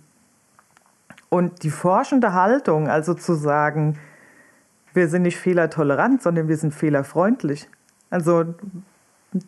Und 1.29 1.63
die 1.63 1.69
forschende 1.69 2.33
Haltung, 2.33 2.87
also 2.87 3.13
zu 3.13 3.33
sagen, 3.33 3.99
wir 4.93 5.07
sind 5.07 5.23
nicht 5.23 5.37
fehlertolerant, 5.37 6.21
sondern 6.21 6.47
wir 6.47 6.57
sind 6.57 6.73
fehlerfreundlich. 6.73 7.69
Also 8.09 8.45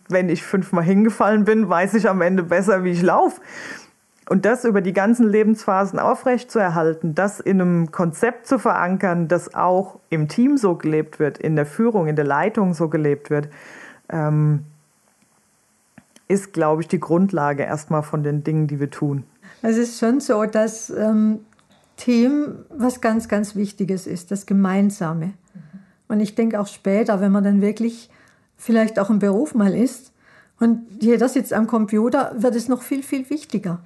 wenn 0.07 0.29
ich 0.29 0.43
fünfmal 0.43 0.83
hingefallen 0.83 1.45
bin, 1.45 1.67
weiß 1.67 1.95
ich 1.95 2.07
am 2.07 2.21
Ende 2.21 2.43
besser, 2.43 2.83
wie 2.83 2.91
ich 2.91 3.01
laufe. 3.01 3.41
Und 4.29 4.45
das 4.45 4.63
über 4.63 4.81
die 4.81 4.93
ganzen 4.93 5.27
Lebensphasen 5.27 5.99
aufrechtzuerhalten, 5.99 7.15
das 7.15 7.39
in 7.39 7.59
einem 7.59 7.91
Konzept 7.91 8.47
zu 8.47 8.59
verankern, 8.59 9.27
das 9.27 9.55
auch 9.55 9.99
im 10.09 10.27
Team 10.27 10.57
so 10.57 10.75
gelebt 10.75 11.19
wird, 11.19 11.37
in 11.37 11.55
der 11.55 11.65
Führung, 11.65 12.07
in 12.07 12.15
der 12.15 12.25
Leitung 12.25 12.73
so 12.73 12.87
gelebt 12.87 13.29
wird, 13.29 13.49
ähm, 14.09 14.65
ist, 16.31 16.53
glaube 16.53 16.81
ich, 16.81 16.87
die 16.87 16.99
Grundlage 16.99 17.63
erstmal 17.63 18.03
von 18.03 18.23
den 18.23 18.43
Dingen, 18.43 18.67
die 18.67 18.79
wir 18.79 18.89
tun. 18.89 19.23
Es 19.61 19.77
ist 19.77 19.99
schon 19.99 20.19
so, 20.19 20.45
dass 20.45 20.89
ähm, 20.89 21.39
Team 21.97 22.65
was 22.69 23.01
ganz, 23.01 23.27
ganz 23.27 23.55
Wichtiges 23.55 24.07
ist, 24.07 24.31
das 24.31 24.45
Gemeinsame. 24.45 25.33
Und 26.07 26.19
ich 26.19 26.35
denke 26.35 26.59
auch 26.59 26.67
später, 26.67 27.21
wenn 27.21 27.31
man 27.31 27.43
dann 27.43 27.61
wirklich 27.61 28.09
vielleicht 28.57 28.99
auch 28.99 29.09
im 29.09 29.19
Beruf 29.19 29.55
mal 29.55 29.73
ist 29.73 30.11
und 30.59 30.81
jeder 30.99 31.29
sitzt 31.29 31.53
am 31.53 31.67
Computer, 31.67 32.33
wird 32.37 32.55
es 32.55 32.67
noch 32.67 32.81
viel, 32.81 33.03
viel 33.03 33.29
wichtiger. 33.29 33.79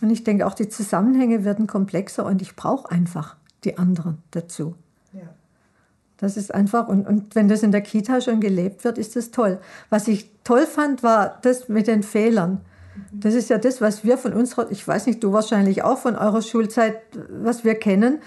Und 0.00 0.10
ich 0.10 0.24
denke 0.24 0.46
auch, 0.46 0.54
die 0.54 0.68
Zusammenhänge 0.68 1.44
werden 1.44 1.66
komplexer 1.66 2.24
und 2.24 2.42
ich 2.42 2.56
brauche 2.56 2.90
einfach 2.90 3.36
die 3.64 3.78
anderen 3.78 4.18
dazu. 4.30 4.74
Ja. 5.12 5.22
Das 6.18 6.36
ist 6.36 6.54
einfach, 6.54 6.88
und, 6.88 7.06
und 7.06 7.34
wenn 7.34 7.48
das 7.48 7.62
in 7.62 7.72
der 7.72 7.82
Kita 7.82 8.20
schon 8.20 8.40
gelebt 8.40 8.84
wird, 8.84 8.96
ist 8.96 9.16
das 9.16 9.30
toll. 9.30 9.58
Was 9.90 10.08
ich 10.08 10.30
toll 10.44 10.66
fand, 10.66 11.02
war 11.02 11.38
das 11.42 11.68
mit 11.68 11.86
den 11.86 12.02
Fehlern. 12.02 12.60
Das 13.12 13.34
ist 13.34 13.50
ja 13.50 13.58
das, 13.58 13.80
was 13.82 14.04
wir 14.04 14.16
von 14.16 14.32
unserer, 14.32 14.70
ich 14.70 14.86
weiß 14.86 15.06
nicht, 15.06 15.22
du 15.22 15.32
wahrscheinlich 15.32 15.82
auch 15.82 15.98
von 15.98 16.16
eurer 16.16 16.40
Schulzeit, 16.40 16.96
was 17.28 17.64
wir 17.64 17.74
kennen. 17.74 18.20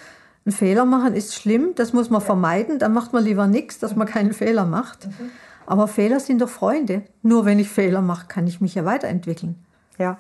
Ein 0.46 0.52
Fehler 0.52 0.86
machen 0.86 1.16
ist 1.16 1.36
schlimm, 1.36 1.74
das 1.76 1.94
muss 1.94 2.10
man 2.10 2.22
ja. 2.22 2.26
vermeiden, 2.26 2.80
dann 2.80 2.94
macht 2.94 3.12
man 3.12 3.24
lieber 3.24 3.48
nichts, 3.48 3.80
dass 3.80 3.96
man 3.96 4.08
keinen 4.08 4.34
Fehler 4.34 4.66
macht. 4.66 5.08
Mhm. 5.08 5.32
Aber 5.66 5.88
Fehler 5.88 6.20
sind 6.20 6.42
doch 6.42 6.50
Freunde. 6.50 7.04
Nur 7.22 7.46
wenn 7.46 7.60
ich 7.60 7.70
Fehler 7.70 8.02
mache, 8.02 8.28
kann 8.28 8.48
ich 8.48 8.62
mich 8.62 8.76
ja 8.76 8.86
weiterentwickeln. 8.86 9.56
Ja. 9.98 10.20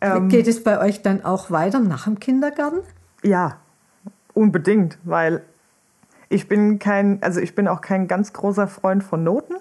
Ähm, 0.00 0.28
Geht 0.28 0.48
es 0.48 0.62
bei 0.62 0.80
euch 0.80 1.02
dann 1.02 1.24
auch 1.24 1.50
weiter 1.50 1.78
nach 1.78 2.04
dem 2.04 2.20
Kindergarten? 2.20 2.80
Ja, 3.22 3.58
unbedingt, 4.34 4.98
weil 5.04 5.42
ich 6.30 6.48
bin 6.48 6.78
kein, 6.78 7.22
also 7.22 7.40
ich 7.40 7.54
bin 7.54 7.68
auch 7.68 7.82
kein 7.82 8.08
ganz 8.08 8.32
großer 8.32 8.68
Freund 8.68 9.04
von 9.04 9.22
Noten 9.22 9.56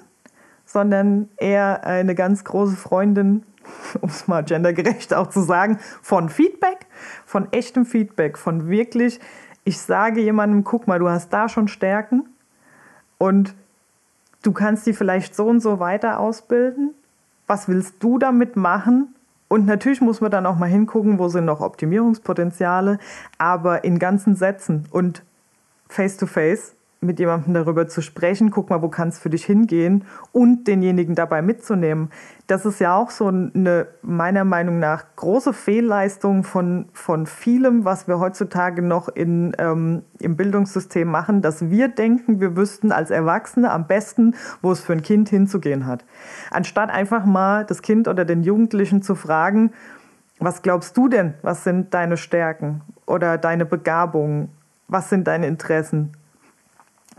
sondern 0.71 1.29
eher 1.37 1.83
eine 1.83 2.13
ganz 2.13 2.43
große 2.43 2.75
Freundin, 2.75 3.43
um 4.01 4.09
es 4.09 4.27
mal 4.27 4.43
gendergerecht 4.43 5.13
auch 5.13 5.27
zu 5.27 5.41
sagen, 5.41 5.79
von 6.01 6.29
Feedback, 6.29 6.85
von 7.25 7.51
echtem 7.51 7.85
Feedback, 7.85 8.37
von 8.37 8.69
wirklich, 8.69 9.19
ich 9.63 9.79
sage 9.79 10.21
jemandem, 10.21 10.63
guck 10.63 10.87
mal, 10.87 10.99
du 10.99 11.09
hast 11.09 11.33
da 11.33 11.49
schon 11.49 11.67
Stärken 11.67 12.29
und 13.17 13.55
du 14.43 14.51
kannst 14.51 14.85
die 14.85 14.93
vielleicht 14.93 15.35
so 15.35 15.47
und 15.47 15.59
so 15.59 15.79
weiter 15.79 16.19
ausbilden. 16.19 16.93
Was 17.47 17.67
willst 17.67 17.95
du 17.99 18.19
damit 18.19 18.55
machen? 18.55 19.15
Und 19.47 19.65
natürlich 19.65 20.01
muss 20.01 20.21
man 20.21 20.29
dann 20.29 20.45
auch 20.45 20.57
mal 20.57 20.69
hingucken, 20.69 21.17
wo 21.17 21.29
sind 21.29 21.45
noch 21.45 21.61
Optimierungspotenziale, 21.61 22.99
aber 23.39 23.83
in 23.83 23.97
ganzen 23.97 24.35
Sätzen 24.35 24.87
und 24.91 25.23
face 25.89 26.17
to 26.17 26.25
face 26.25 26.75
mit 27.01 27.17
jemandem 27.19 27.53
darüber 27.53 27.87
zu 27.87 28.01
sprechen, 28.01 28.51
guck 28.51 28.69
mal, 28.69 28.81
wo 28.81 28.89
kann 28.89 29.07
es 29.07 29.19
für 29.19 29.29
dich 29.29 29.45
hingehen 29.45 30.03
und 30.33 30.67
denjenigen 30.67 31.15
dabei 31.15 31.41
mitzunehmen. 31.41 32.11
Das 32.47 32.65
ist 32.65 32.79
ja 32.79 32.95
auch 32.95 33.09
so 33.09 33.27
eine, 33.27 33.87
meiner 34.01 34.43
Meinung 34.43 34.79
nach, 34.79 35.05
große 35.15 35.53
Fehlleistung 35.53 36.43
von, 36.43 36.89
von 36.91 37.25
vielem, 37.25 37.85
was 37.85 38.09
wir 38.09 38.19
heutzutage 38.19 38.81
noch 38.81 39.07
in, 39.07 39.55
ähm, 39.59 40.03
im 40.19 40.35
Bildungssystem 40.35 41.07
machen, 41.07 41.41
dass 41.41 41.69
wir 41.69 41.87
denken, 41.87 42.41
wir 42.41 42.57
wüssten 42.57 42.91
als 42.91 43.11
Erwachsene 43.11 43.71
am 43.71 43.87
besten, 43.87 44.35
wo 44.61 44.71
es 44.71 44.81
für 44.81 44.93
ein 44.93 45.01
Kind 45.01 45.29
hinzugehen 45.29 45.85
hat. 45.85 46.03
Anstatt 46.51 46.89
einfach 46.89 47.23
mal 47.23 47.65
das 47.65 47.81
Kind 47.81 48.09
oder 48.09 48.25
den 48.25 48.43
Jugendlichen 48.43 49.01
zu 49.01 49.15
fragen, 49.15 49.71
was 50.39 50.61
glaubst 50.61 50.97
du 50.97 51.07
denn, 51.07 51.33
was 51.43 51.63
sind 51.63 51.93
deine 51.93 52.17
Stärken 52.17 52.81
oder 53.05 53.37
deine 53.37 53.65
Begabungen, 53.65 54.49
was 54.89 55.09
sind 55.09 55.27
deine 55.27 55.47
Interessen? 55.47 56.11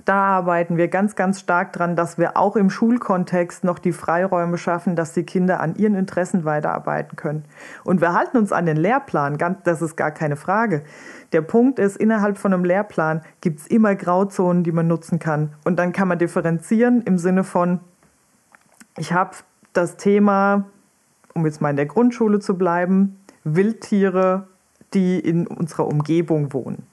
da 0.04 0.22
arbeiten 0.22 0.76
wir 0.76 0.88
ganz, 0.88 1.14
ganz 1.14 1.40
stark 1.40 1.72
dran, 1.72 1.96
dass 1.96 2.18
wir 2.18 2.37
auch 2.37 2.56
im 2.56 2.70
Schulkontext 2.70 3.64
noch 3.64 3.78
die 3.78 3.92
Freiräume 3.92 4.59
schaffen, 4.59 4.96
dass 4.96 5.12
die 5.12 5.24
Kinder 5.24 5.61
an 5.61 5.74
ihren 5.76 5.94
Interessen 5.94 6.44
weiterarbeiten 6.44 7.16
können. 7.16 7.44
Und 7.85 8.00
wir 8.00 8.12
halten 8.12 8.37
uns 8.37 8.52
an 8.52 8.66
den 8.66 8.76
Lehrplan, 8.76 9.38
das 9.64 9.83
ist 9.83 9.96
gar 9.96 10.11
keine 10.11 10.37
Frage. 10.37 10.83
Der 11.33 11.42
Punkt 11.42 11.78
ist, 11.78 11.96
innerhalb 11.96 12.38
von 12.38 12.52
einem 12.52 12.64
Lehrplan 12.64 13.22
gibt 13.40 13.61
es 13.61 13.66
immer 13.66 13.94
Grauzonen, 13.94 14.64
die 14.64 14.72
man 14.72 14.87
nutzen 14.87 15.18
kann. 15.18 15.54
Und 15.64 15.78
dann 15.78 15.92
kann 15.92 16.09
man 16.09 16.18
differenzieren 16.18 17.02
im 17.02 17.18
Sinne 17.18 17.44
von, 17.44 17.80
ich 18.96 19.12
habe 19.12 19.37
das 19.72 19.96
Thema, 19.96 20.64
um 21.35 21.46
jetzt 21.46 21.61
mal 21.61 21.70
in 21.70 21.76
der 21.76 21.87
Grundschule 21.87 22.40
zu 22.40 22.56
bleiben, 22.59 23.16
Wildtiere 23.44 24.48
die 24.94 25.20
in 25.20 25.46
unserer 25.46 25.87
Umgebung 25.87 26.53
wohnen. 26.53 26.87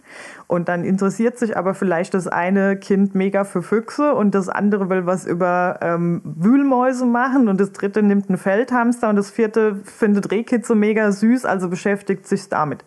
Und 0.46 0.70
dann 0.70 0.84
interessiert 0.84 1.38
sich 1.38 1.58
aber 1.58 1.74
vielleicht 1.74 2.14
das 2.14 2.28
eine 2.28 2.78
Kind 2.78 3.16
mega 3.16 3.44
für 3.44 3.62
Füchse 3.62 4.14
und 4.14 4.36
das 4.36 4.50
andere 4.50 4.90
will 4.90 5.06
was 5.06 5.26
über 5.26 5.80
ähm, 5.82 6.22
Wühlmäuse 6.24 7.06
machen 7.06 7.48
und 7.50 7.60
das 7.60 7.72
dritte 7.72 8.04
nimmt 8.04 8.30
einen 8.30 8.38
Feldhamster 8.38 9.10
und 9.10 9.16
das 9.16 9.32
vierte 9.32 9.76
findet 9.84 10.32
Rehkitze 10.32 10.76
mega 10.76 11.12
süß, 11.12 11.46
also 11.46 11.70
beschäftigt 11.70 12.28
sich 12.28 12.48
damit. 12.50 12.86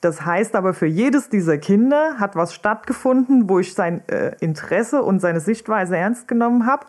Das 0.00 0.26
heißt 0.26 0.54
aber, 0.54 0.74
für 0.74 0.86
jedes 0.86 1.30
dieser 1.30 1.56
Kinder 1.56 2.16
hat 2.18 2.36
was 2.36 2.54
stattgefunden, 2.54 3.48
wo 3.48 3.58
ich 3.58 3.72
sein 3.72 4.06
äh, 4.08 4.36
Interesse 4.40 5.02
und 5.02 5.20
seine 5.20 5.40
Sichtweise 5.40 5.96
ernst 5.96 6.28
genommen 6.28 6.66
habe, 6.66 6.86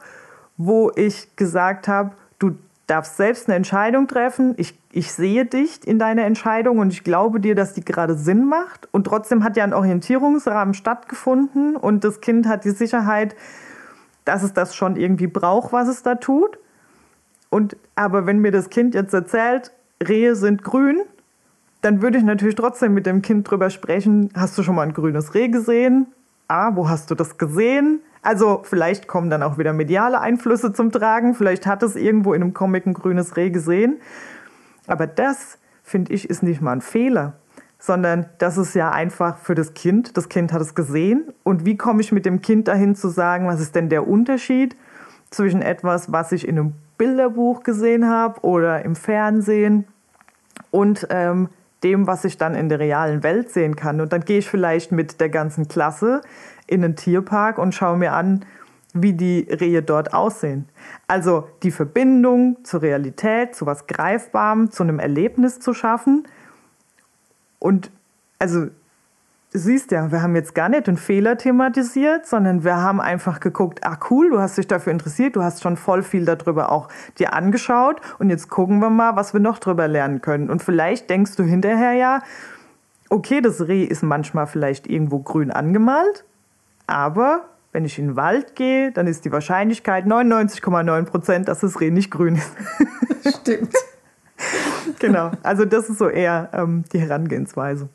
wo 0.58 0.91
ich 0.95 1.34
gesagt 1.38 1.88
habe, 1.88 2.12
darfst 2.87 3.17
selbst 3.17 3.47
eine 3.47 3.55
Entscheidung 3.55 4.07
treffen. 4.07 4.53
Ich, 4.57 4.77
ich 4.91 5.11
sehe 5.11 5.45
dich 5.45 5.87
in 5.87 5.97
deiner 5.97 6.25
Entscheidung 6.25 6.77
und 6.79 6.93
ich 6.93 7.03
glaube 7.03 7.39
dir, 7.39 7.55
dass 7.55 7.73
die 7.73 7.83
gerade 7.83 8.15
Sinn 8.15 8.47
macht. 8.47 8.87
Und 8.91 9.05
trotzdem 9.05 9.43
hat 9.43 9.57
ja 9.57 9.63
ein 9.63 9.73
Orientierungsrahmen 9.73 10.73
stattgefunden 10.73 11.75
und 11.75 12.03
das 12.03 12.21
Kind 12.21 12.47
hat 12.47 12.63
die 12.63 12.71
Sicherheit, 12.71 13.35
dass 14.23 14.43
es 14.43 14.53
das 14.53 14.75
schon 14.75 14.95
irgendwie 14.95 15.27
braucht, 15.27 15.73
was 15.73 15.87
es 15.87 16.03
da 16.03 16.15
tut. 16.15 16.59
Und 17.49 17.77
aber 17.95 18.25
wenn 18.25 18.39
mir 18.39 18.51
das 18.51 18.69
Kind 18.69 18.93
jetzt 18.93 19.13
erzählt, 19.13 19.71
Rehe 20.05 20.35
sind 20.35 20.63
grün, 20.63 21.01
dann 21.81 22.01
würde 22.01 22.17
ich 22.17 22.23
natürlich 22.23 22.55
trotzdem 22.55 22.93
mit 22.93 23.05
dem 23.05 23.21
Kind 23.21 23.49
drüber 23.49 23.69
sprechen. 23.69 24.29
Hast 24.35 24.57
du 24.57 24.63
schon 24.63 24.75
mal 24.75 24.83
ein 24.83 24.93
grünes 24.93 25.33
Reh 25.33 25.47
gesehen? 25.47 26.07
Ah, 26.47 26.75
wo 26.75 26.89
hast 26.89 27.09
du 27.11 27.15
das 27.15 27.37
gesehen? 27.37 28.01
Also 28.25 28.61
vielleicht 28.63 29.07
kommen 29.07 29.29
dann 29.29 29.43
auch 29.43 29.59
wieder 29.59 29.71
mediale 29.71 30.19
Einflüsse 30.19 30.73
zum 30.73 30.91
Tragen. 30.91 31.35
Vielleicht 31.35 31.67
hat 31.67 31.83
es 31.83 31.95
irgendwo 31.95 32.33
in 32.33 32.41
einem 32.41 32.55
Comic 32.55 32.88
ein 32.88 32.95
grünes 32.95 33.38
Reh 33.38 33.51
gesehen. 33.51 33.97
Aber 34.88 35.05
das, 35.05 35.59
finde 35.83 36.11
ich, 36.11 36.27
ist 36.27 36.41
nicht 36.41 36.59
mal 36.59 36.71
ein 36.71 36.81
Fehler, 36.81 37.33
sondern 37.77 38.25
das 38.39 38.57
ist 38.57 38.73
ja 38.73 38.89
einfach 38.89 39.38
für 39.38 39.53
das 39.53 39.75
Kind. 39.75 40.17
Das 40.17 40.27
Kind 40.27 40.53
hat 40.53 40.61
es 40.61 40.73
gesehen. 40.73 41.33
Und 41.43 41.65
wie 41.65 41.77
komme 41.77 42.01
ich 42.01 42.11
mit 42.11 42.25
dem 42.25 42.41
Kind 42.41 42.67
dahin 42.67 42.95
zu 42.95 43.09
sagen, 43.09 43.45
was 43.45 43.61
ist 43.61 43.75
denn 43.75 43.89
der 43.89 44.07
Unterschied 44.07 44.75
zwischen 45.29 45.61
etwas, 45.61 46.11
was 46.11 46.31
ich 46.31 46.47
in 46.47 46.57
einem 46.57 46.73
Bilderbuch 46.97 47.61
gesehen 47.61 48.09
habe 48.09 48.43
oder 48.43 48.83
im 48.83 48.95
Fernsehen 48.95 49.85
und 50.71 51.05
ähm, 51.11 51.49
dem, 51.83 52.07
was 52.07 52.25
ich 52.25 52.39
dann 52.39 52.55
in 52.55 52.69
der 52.69 52.79
realen 52.79 53.21
Welt 53.21 53.51
sehen 53.51 53.75
kann. 53.75 54.01
Und 54.01 54.11
dann 54.11 54.21
gehe 54.21 54.39
ich 54.39 54.49
vielleicht 54.49 54.91
mit 54.91 55.21
der 55.21 55.29
ganzen 55.29 55.67
Klasse 55.67 56.21
in 56.67 56.84
einen 56.84 56.95
Tierpark 56.95 57.58
und 57.58 57.73
schaue 57.73 57.97
mir 57.97 58.13
an, 58.13 58.45
wie 58.93 59.13
die 59.13 59.47
Rehe 59.49 59.84
dort 59.84 60.13
aussehen. 60.13 60.69
Also 61.08 61.49
die 61.63 61.71
Verbindung 61.71 62.58
zur 62.63 62.82
Realität, 62.82 63.54
zu 63.54 63.65
was 63.65 63.88
Greifbarem, 63.88 64.71
zu 64.71 64.84
einem 64.84 64.99
Erlebnis 64.99 65.60
zu 65.60 65.73
schaffen. 65.73 66.28
Und 67.60 67.91
also 68.39 68.67
siehst 69.51 69.91
ja, 69.91 70.12
wir 70.12 70.21
haben 70.21 70.36
jetzt 70.36 70.56
gar 70.56 70.69
nicht 70.69 70.88
einen 70.88 70.97
Fehler 70.97 71.38
thematisiert, 71.38 72.25
sondern 72.25 72.63
wir 72.63 72.78
haben 72.78 73.01
einfach 73.01 73.39
geguckt, 73.39 73.80
ah 73.84 73.97
cool, 74.10 74.30
du 74.30 74.39
hast 74.39 74.58
dich 74.58 74.67
dafür 74.67 74.91
interessiert, 74.91 75.36
du 75.36 75.43
hast 75.43 75.62
schon 75.62 75.78
voll 75.78 76.04
viel 76.04 76.25
darüber 76.25 76.71
auch 76.71 76.89
dir 77.17 77.34
angeschaut 77.34 78.01
und 78.19 78.30
jetzt 78.30 78.49
gucken 78.49 78.80
wir 78.80 78.89
mal, 78.89 79.15
was 79.15 79.34
wir 79.34 79.39
noch 79.39 79.60
drüber 79.60 79.88
lernen 79.88 80.21
können. 80.21 80.49
Und 80.49 80.63
vielleicht 80.63 81.10
denkst 81.10 81.36
du 81.36 81.43
hinterher 81.43 81.93
ja, 81.93 82.21
okay, 83.10 83.41
das 83.41 83.67
Reh 83.67 83.84
ist 83.84 84.04
manchmal 84.04 84.47
vielleicht 84.47 84.88
irgendwo 84.88 85.19
grün 85.19 85.51
angemalt, 85.51 86.25
aber 86.87 87.45
wenn 87.71 87.83
ich 87.83 87.99
in 87.99 88.07
den 88.07 88.15
Wald 88.15 88.55
gehe, 88.55 88.91
dann 88.91 89.05
ist 89.05 89.25
die 89.25 89.31
Wahrscheinlichkeit 89.31 90.05
99,9 90.05 91.03
Prozent, 91.03 91.47
dass 91.47 91.59
das 91.59 91.81
Reh 91.81 91.91
nicht 91.91 92.09
grün 92.09 92.35
ist. 92.35 92.51
Stimmt. 93.41 93.73
genau, 94.99 95.31
also 95.43 95.65
das 95.65 95.89
ist 95.89 95.97
so 95.97 96.07
eher 96.07 96.49
ähm, 96.53 96.85
die 96.93 96.99
Herangehensweise. 96.99 97.89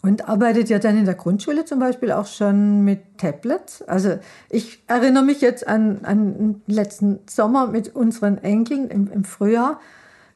Und 0.00 0.28
arbeitet 0.28 0.70
ihr 0.70 0.78
dann 0.78 0.96
in 0.96 1.06
der 1.06 1.14
Grundschule 1.14 1.64
zum 1.64 1.80
Beispiel 1.80 2.12
auch 2.12 2.26
schon 2.26 2.84
mit 2.84 3.18
Tablets? 3.18 3.82
Also 3.82 4.18
ich 4.48 4.82
erinnere 4.86 5.24
mich 5.24 5.40
jetzt 5.40 5.66
an, 5.66 6.00
an 6.04 6.62
letzten 6.66 7.18
Sommer 7.28 7.66
mit 7.66 7.96
unseren 7.96 8.38
Enkeln 8.38 8.88
im, 8.88 9.10
im 9.10 9.24
Frühjahr. 9.24 9.80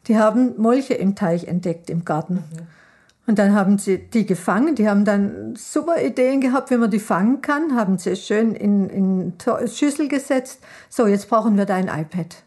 Die 0.09 0.19
haben 0.19 0.61
Molche 0.61 0.95
im 0.95 1.15
Teich 1.15 1.47
entdeckt 1.47 1.91
im 1.91 2.05
Garten. 2.05 2.35
Mhm. 2.35 2.82
Und 3.27 3.39
dann 3.39 3.55
haben 3.55 3.79
sie 3.79 3.99
die 3.99 4.27
gefangen. 4.27 4.75
Die 4.75 4.89
haben 4.89 5.05
dann 5.05 5.55
super 5.55 6.03
Ideen 6.03 6.41
gehabt, 6.41 6.71
wie 6.71 6.77
man 6.77 6.91
die 6.91 6.99
fangen 6.99 7.41
kann. 7.41 7.77
Haben 7.77 7.99
sie 7.99 8.17
schön 8.17 8.55
in, 8.55 8.89
in 8.91 9.33
Schüssel 9.69 10.09
gesetzt. 10.09 10.61
So, 10.89 11.07
jetzt 11.07 11.29
brauchen 11.29 11.57
wir 11.57 11.65
da 11.65 11.77
ein 11.77 11.89
iPad. 11.89 12.43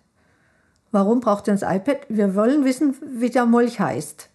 Warum 0.91 1.21
braucht 1.21 1.47
ihr 1.47 1.53
das 1.53 1.61
iPad? 1.61 1.99
Wir 2.09 2.35
wollen 2.35 2.65
wissen, 2.65 2.95
wie 3.19 3.29
der 3.29 3.45
Molch 3.45 3.79
heißt. 3.79 4.29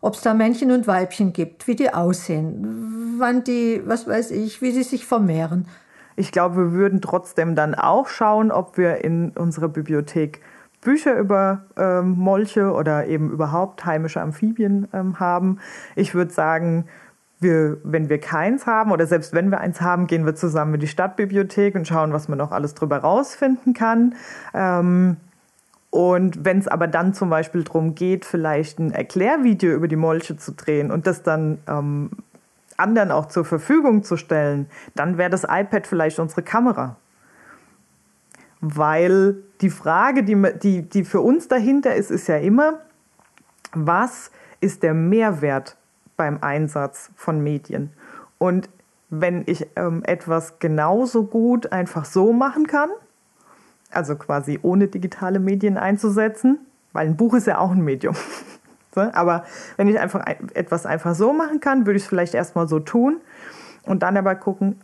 Ob 0.00 0.14
es 0.14 0.20
da 0.20 0.34
Männchen 0.34 0.70
und 0.70 0.86
Weibchen 0.86 1.32
gibt, 1.32 1.66
wie 1.66 1.74
die 1.74 1.92
aussehen, 1.92 3.16
wann 3.18 3.42
die, 3.42 3.82
was 3.84 4.06
weiß 4.06 4.30
ich, 4.30 4.62
wie 4.62 4.70
sie 4.70 4.84
sich 4.84 5.06
vermehren. 5.06 5.66
Ich 6.16 6.32
glaube, 6.32 6.56
wir 6.56 6.72
würden 6.72 7.00
trotzdem 7.00 7.56
dann 7.56 7.74
auch 7.74 8.08
schauen, 8.08 8.52
ob 8.52 8.78
wir 8.78 9.04
in 9.04 9.30
unserer 9.30 9.68
Bibliothek 9.68 10.40
Bücher 10.80 11.18
über 11.18 11.64
ähm, 11.76 12.10
Molche 12.10 12.72
oder 12.72 13.06
eben 13.06 13.30
überhaupt 13.30 13.84
heimische 13.84 14.20
Amphibien 14.20 14.88
ähm, 14.92 15.18
haben. 15.18 15.58
Ich 15.96 16.14
würde 16.14 16.32
sagen, 16.32 16.86
wir, 17.40 17.78
wenn 17.84 18.08
wir 18.08 18.18
keins 18.18 18.66
haben 18.66 18.90
oder 18.90 19.06
selbst 19.06 19.32
wenn 19.32 19.50
wir 19.50 19.60
eins 19.60 19.80
haben, 19.80 20.06
gehen 20.06 20.26
wir 20.26 20.34
zusammen 20.34 20.74
in 20.74 20.80
die 20.80 20.88
Stadtbibliothek 20.88 21.74
und 21.74 21.86
schauen, 21.86 22.12
was 22.12 22.28
man 22.28 22.38
noch 22.38 22.52
alles 22.52 22.74
drüber 22.74 22.98
rausfinden 22.98 23.74
kann. 23.74 24.14
Ähm, 24.54 25.16
und 25.90 26.44
wenn 26.44 26.58
es 26.58 26.68
aber 26.68 26.86
dann 26.86 27.14
zum 27.14 27.30
Beispiel 27.30 27.64
darum 27.64 27.94
geht, 27.94 28.24
vielleicht 28.24 28.78
ein 28.78 28.92
Erklärvideo 28.92 29.74
über 29.74 29.88
die 29.88 29.96
Molche 29.96 30.36
zu 30.36 30.52
drehen 30.52 30.90
und 30.90 31.06
das 31.06 31.22
dann 31.22 31.58
ähm, 31.66 32.10
anderen 32.76 33.10
auch 33.10 33.26
zur 33.26 33.44
Verfügung 33.44 34.02
zu 34.04 34.16
stellen, 34.16 34.66
dann 34.94 35.16
wäre 35.16 35.30
das 35.30 35.44
iPad 35.44 35.86
vielleicht 35.86 36.18
unsere 36.18 36.42
Kamera 36.42 36.96
weil 38.60 39.36
die 39.60 39.70
Frage, 39.70 40.24
die, 40.24 40.36
die, 40.62 40.82
die 40.82 41.04
für 41.04 41.20
uns 41.20 41.48
dahinter 41.48 41.94
ist, 41.94 42.10
ist 42.10 42.28
ja 42.28 42.36
immer, 42.36 42.80
was 43.72 44.30
ist 44.60 44.82
der 44.82 44.94
Mehrwert 44.94 45.76
beim 46.16 46.38
Einsatz 46.40 47.10
von 47.14 47.42
Medien? 47.42 47.92
Und 48.38 48.68
wenn 49.10 49.44
ich 49.46 49.66
ähm, 49.76 50.02
etwas 50.04 50.58
genauso 50.58 51.24
gut 51.24 51.72
einfach 51.72 52.04
so 52.04 52.32
machen 52.32 52.66
kann, 52.66 52.90
also 53.90 54.16
quasi 54.16 54.58
ohne 54.62 54.88
digitale 54.88 55.38
Medien 55.38 55.78
einzusetzen, 55.78 56.58
weil 56.92 57.06
ein 57.06 57.16
Buch 57.16 57.34
ist 57.34 57.46
ja 57.46 57.58
auch 57.58 57.70
ein 57.70 57.80
Medium. 57.80 58.16
aber 58.94 59.44
wenn 59.76 59.88
ich 59.88 59.98
einfach 59.98 60.24
etwas 60.54 60.84
einfach 60.84 61.14
so 61.14 61.32
machen 61.32 61.60
kann, 61.60 61.86
würde 61.86 61.96
ich 61.96 62.02
es 62.02 62.08
vielleicht 62.08 62.34
erstmal 62.34 62.68
so 62.68 62.80
tun 62.80 63.20
und 63.84 64.02
dann 64.02 64.16
aber 64.16 64.34
gucken, 64.34 64.80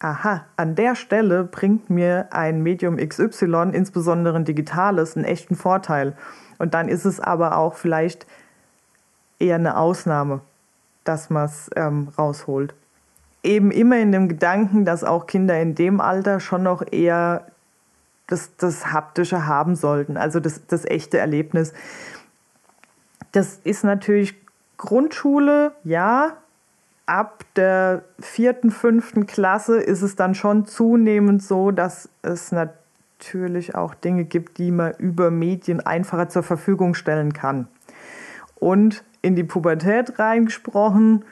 aha, 0.00 0.46
an 0.56 0.74
der 0.74 0.94
Stelle 0.96 1.44
bringt 1.44 1.90
mir 1.90 2.28
ein 2.30 2.62
Medium 2.62 2.96
XY, 2.96 3.70
insbesondere 3.72 4.36
ein 4.36 4.44
digitales, 4.44 5.14
einen 5.14 5.26
echten 5.26 5.54
Vorteil. 5.54 6.16
Und 6.58 6.74
dann 6.74 6.88
ist 6.88 7.04
es 7.04 7.20
aber 7.20 7.56
auch 7.56 7.74
vielleicht 7.74 8.26
eher 9.38 9.54
eine 9.54 9.76
Ausnahme, 9.76 10.40
dass 11.04 11.30
man 11.30 11.44
es 11.44 11.70
ähm, 11.76 12.08
rausholt. 12.18 12.74
Eben 13.42 13.70
immer 13.70 13.98
in 13.98 14.12
dem 14.12 14.28
Gedanken, 14.28 14.84
dass 14.84 15.04
auch 15.04 15.26
Kinder 15.26 15.60
in 15.60 15.74
dem 15.74 16.00
Alter 16.00 16.40
schon 16.40 16.62
noch 16.62 16.82
eher 16.90 17.46
das, 18.26 18.56
das 18.56 18.92
Haptische 18.92 19.46
haben 19.46 19.74
sollten, 19.76 20.16
also 20.16 20.40
das, 20.40 20.66
das 20.66 20.84
echte 20.84 21.18
Erlebnis. 21.18 21.72
Das 23.32 23.60
ist 23.64 23.84
natürlich 23.84 24.34
Grundschule, 24.76 25.72
ja, 25.84 26.36
ab 27.10 27.44
der 27.56 28.04
vierten, 28.20 28.70
fünften 28.70 29.26
Klasse 29.26 29.78
ist 29.78 30.02
es 30.02 30.14
dann 30.14 30.36
schon 30.36 30.64
zunehmend 30.64 31.42
so, 31.42 31.72
dass 31.72 32.08
es 32.22 32.52
natürlich 32.52 33.74
auch 33.74 33.94
Dinge 33.94 34.24
gibt, 34.24 34.58
die 34.58 34.70
man 34.70 34.92
über 34.94 35.32
Medien 35.32 35.80
einfacher 35.80 36.28
zur 36.28 36.44
Verfügung 36.44 36.94
stellen 36.94 37.32
kann. 37.32 37.66
Und 38.54 39.02
in 39.22 39.34
die 39.34 39.42
Pubertät 39.42 40.20
reingesprochen, 40.20 41.24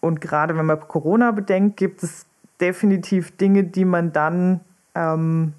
und 0.00 0.22
gerade 0.22 0.56
wenn 0.56 0.64
man 0.64 0.80
Corona 0.80 1.30
bedenkt, 1.32 1.76
gibt 1.76 2.02
es 2.02 2.24
definitiv 2.58 3.36
Dinge, 3.36 3.64
die 3.64 3.84
man 3.84 4.14
dann, 4.14 4.60
ähm, 4.94 5.52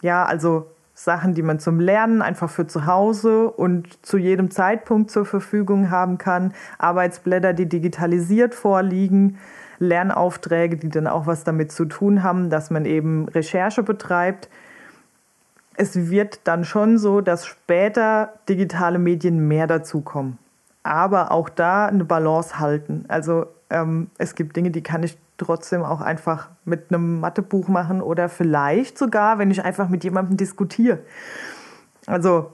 ja, 0.00 0.24
also 0.24 0.70
Sachen, 0.94 1.34
die 1.34 1.42
man 1.42 1.58
zum 1.58 1.80
Lernen 1.80 2.22
einfach 2.22 2.48
für 2.48 2.66
zu 2.66 2.86
Hause 2.86 3.50
und 3.50 4.06
zu 4.06 4.16
jedem 4.16 4.50
Zeitpunkt 4.50 5.10
zur 5.10 5.26
Verfügung 5.26 5.90
haben 5.90 6.18
kann, 6.18 6.54
Arbeitsblätter, 6.78 7.52
die 7.52 7.68
digitalisiert 7.68 8.54
vorliegen, 8.54 9.38
Lernaufträge, 9.80 10.76
die 10.76 10.88
dann 10.88 11.08
auch 11.08 11.26
was 11.26 11.42
damit 11.42 11.72
zu 11.72 11.84
tun 11.86 12.22
haben, 12.22 12.48
dass 12.48 12.70
man 12.70 12.84
eben 12.84 13.28
Recherche 13.28 13.82
betreibt. 13.82 14.48
Es 15.76 16.10
wird 16.10 16.40
dann 16.44 16.64
schon 16.64 16.98
so, 16.98 17.20
dass 17.20 17.44
später 17.44 18.32
digitale 18.48 19.00
Medien 19.00 19.48
mehr 19.48 19.66
dazukommen. 19.66 20.38
Aber 20.84 21.32
auch 21.32 21.48
da 21.48 21.86
eine 21.86 22.04
Balance 22.04 22.60
halten. 22.60 23.04
Also 23.08 23.46
ähm, 23.70 24.10
es 24.18 24.36
gibt 24.36 24.54
Dinge, 24.54 24.70
die 24.70 24.82
kann 24.82 25.02
ich 25.02 25.18
trotzdem 25.36 25.82
auch 25.82 26.00
einfach 26.00 26.50
mit 26.64 26.90
einem 26.90 27.18
Mathebuch 27.20 27.66
machen 27.68 28.00
oder 28.00 28.28
vielleicht 28.28 28.96
sogar, 28.96 29.38
wenn 29.38 29.50
ich 29.50 29.64
einfach 29.64 29.88
mit 29.88 30.04
jemandem 30.04 30.36
diskutiere. 30.36 31.00
Also 32.06 32.52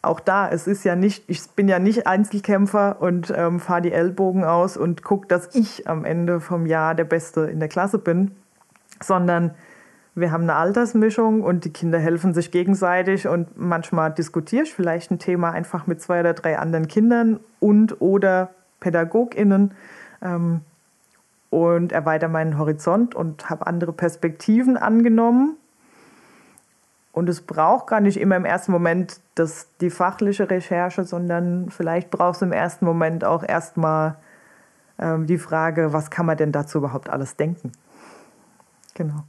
auch 0.00 0.18
da, 0.18 0.48
es 0.48 0.66
ist 0.66 0.84
ja 0.84 0.96
nicht, 0.96 1.24
ich 1.28 1.48
bin 1.50 1.68
ja 1.68 1.78
nicht 1.78 2.06
Einzelkämpfer 2.06 3.00
und 3.00 3.32
ähm, 3.36 3.60
fahre 3.60 3.82
die 3.82 3.92
Ellbogen 3.92 4.44
aus 4.44 4.76
und 4.76 5.04
gucke, 5.04 5.28
dass 5.28 5.54
ich 5.54 5.86
am 5.86 6.04
Ende 6.04 6.40
vom 6.40 6.66
Jahr 6.66 6.94
der 6.94 7.04
Beste 7.04 7.42
in 7.42 7.60
der 7.60 7.68
Klasse 7.68 7.98
bin, 7.98 8.32
sondern 9.00 9.54
wir 10.14 10.30
haben 10.30 10.42
eine 10.42 10.54
Altersmischung 10.54 11.42
und 11.42 11.64
die 11.64 11.72
Kinder 11.72 11.98
helfen 11.98 12.34
sich 12.34 12.50
gegenseitig 12.50 13.26
und 13.26 13.58
manchmal 13.58 14.12
diskutiere 14.12 14.64
ich 14.64 14.74
vielleicht 14.74 15.10
ein 15.10 15.18
Thema 15.18 15.50
einfach 15.52 15.86
mit 15.86 16.02
zwei 16.02 16.20
oder 16.20 16.34
drei 16.34 16.58
anderen 16.58 16.88
Kindern 16.88 17.40
und 17.60 18.00
oder 18.00 18.50
PädagogInnen. 18.80 19.72
Ähm, 20.20 20.60
und 21.52 21.92
erweitere 21.92 22.30
meinen 22.30 22.56
Horizont 22.56 23.14
und 23.14 23.50
habe 23.50 23.66
andere 23.66 23.92
Perspektiven 23.92 24.78
angenommen. 24.78 25.58
Und 27.12 27.28
es 27.28 27.42
braucht 27.42 27.88
gar 27.88 28.00
nicht 28.00 28.18
immer 28.18 28.36
im 28.36 28.46
ersten 28.46 28.72
Moment 28.72 29.20
das, 29.34 29.68
die 29.82 29.90
fachliche 29.90 30.48
Recherche, 30.48 31.04
sondern 31.04 31.68
vielleicht 31.68 32.10
braucht 32.10 32.36
es 32.36 32.42
im 32.42 32.52
ersten 32.52 32.86
Moment 32.86 33.22
auch 33.22 33.42
erstmal 33.46 34.16
ähm, 34.98 35.26
die 35.26 35.36
Frage, 35.36 35.92
was 35.92 36.10
kann 36.10 36.24
man 36.24 36.38
denn 36.38 36.52
dazu 36.52 36.78
überhaupt 36.78 37.10
alles 37.10 37.36
denken? 37.36 37.72
Genau. 38.94 39.24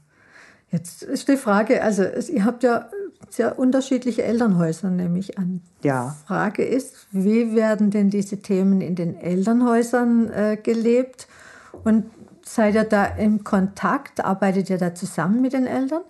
Jetzt 0.73 1.03
ist 1.03 1.27
die 1.27 1.37
Frage, 1.37 1.83
also 1.83 2.03
ihr 2.03 2.45
habt 2.45 2.63
ja 2.63 2.89
sehr 3.29 3.59
unterschiedliche 3.59 4.23
Elternhäuser, 4.23 4.89
nehme 4.89 5.19
ich 5.19 5.37
an. 5.37 5.61
Ja. 5.83 6.15
Die 6.19 6.27
Frage 6.27 6.65
ist, 6.65 7.07
wie 7.11 7.55
werden 7.55 7.91
denn 7.91 8.09
diese 8.09 8.41
Themen 8.41 8.81
in 8.81 8.95
den 8.95 9.15
Elternhäusern 9.15 10.31
äh, 10.31 10.57
gelebt? 10.57 11.27
Und 11.83 12.05
seid 12.41 12.73
ihr 12.73 12.85
da 12.85 13.05
im 13.05 13.43
Kontakt? 13.43 14.25
Arbeitet 14.25 14.71
ihr 14.71 14.79
da 14.79 14.95
zusammen 14.95 15.43
mit 15.43 15.53
den 15.53 15.67
Eltern? 15.67 16.01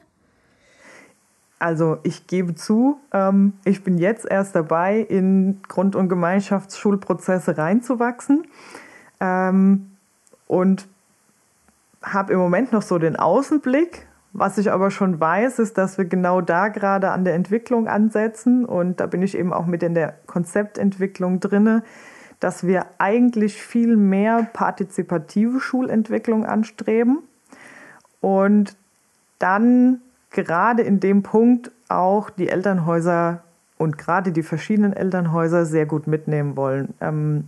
Also 1.59 1.97
ich 2.03 2.27
gebe 2.27 2.55
zu, 2.55 3.01
ähm, 3.11 3.53
ich 3.65 3.83
bin 3.83 3.97
jetzt 3.97 4.25
erst 4.25 4.55
dabei, 4.55 4.99
in 4.99 5.61
Grund- 5.67 5.97
und 5.97 6.07
Gemeinschaftsschulprozesse 6.07 7.57
reinzuwachsen 7.57 8.47
ähm, 9.19 9.91
und 10.47 10.87
habe 12.01 12.31
im 12.31 12.39
Moment 12.39 12.71
noch 12.71 12.81
so 12.81 12.97
den 12.97 13.17
Außenblick. 13.17 14.07
Was 14.33 14.57
ich 14.57 14.71
aber 14.71 14.91
schon 14.91 15.19
weiß, 15.19 15.59
ist, 15.59 15.77
dass 15.77 15.97
wir 15.97 16.05
genau 16.05 16.41
da 16.41 16.67
gerade 16.67 17.11
an 17.11 17.23
der 17.23 17.35
Entwicklung 17.35 17.87
ansetzen 17.87 18.65
und 18.65 18.99
da 18.99 19.05
bin 19.05 19.21
ich 19.21 19.37
eben 19.37 19.53
auch 19.53 19.67
mit 19.67 19.83
in 19.83 19.93
der 19.93 20.15
Konzeptentwicklung 20.25 21.39
drinne 21.39 21.83
dass 22.43 22.67
wir 22.67 22.87
eigentlich 22.97 23.61
viel 23.63 23.95
mehr 23.95 24.45
partizipative 24.51 25.61
Schulentwicklung 25.61 26.45
anstreben 26.45 27.19
und 28.19 28.75
dann 29.39 30.01
gerade 30.29 30.83
in 30.83 30.99
dem 30.99 31.23
Punkt 31.23 31.71
auch 31.87 32.29
die 32.29 32.49
Elternhäuser 32.49 33.43
und 33.77 33.97
gerade 33.97 34.33
die 34.33 34.43
verschiedenen 34.43 34.91
Elternhäuser 34.91 35.65
sehr 35.65 35.85
gut 35.85 36.05
mitnehmen 36.05 36.57
wollen. 36.57 36.93
Ähm, 36.99 37.47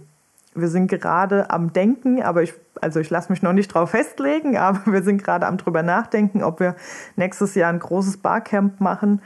wir 0.56 0.70
sind 0.70 0.88
gerade 0.88 1.50
am 1.52 1.74
Denken, 1.74 2.22
aber 2.24 2.42
ich, 2.42 2.54
also 2.82 3.00
ich 3.00 3.10
lasse 3.10 3.32
mich 3.32 3.42
noch 3.42 3.54
nicht 3.54 3.68
drauf 3.68 3.92
festlegen, 3.92 4.58
aber 4.58 4.92
wir 4.92 5.04
sind 5.04 5.24
gerade 5.24 5.46
am 5.46 5.58
drüber 5.58 5.84
nachdenken, 5.84 6.44
ob 6.44 6.60
wir 6.60 6.76
nächstes 7.16 7.56
Jahr 7.56 7.72
ein 7.72 7.80
großes 7.80 8.18
Barcamp 8.18 8.80
machen, 8.80 9.22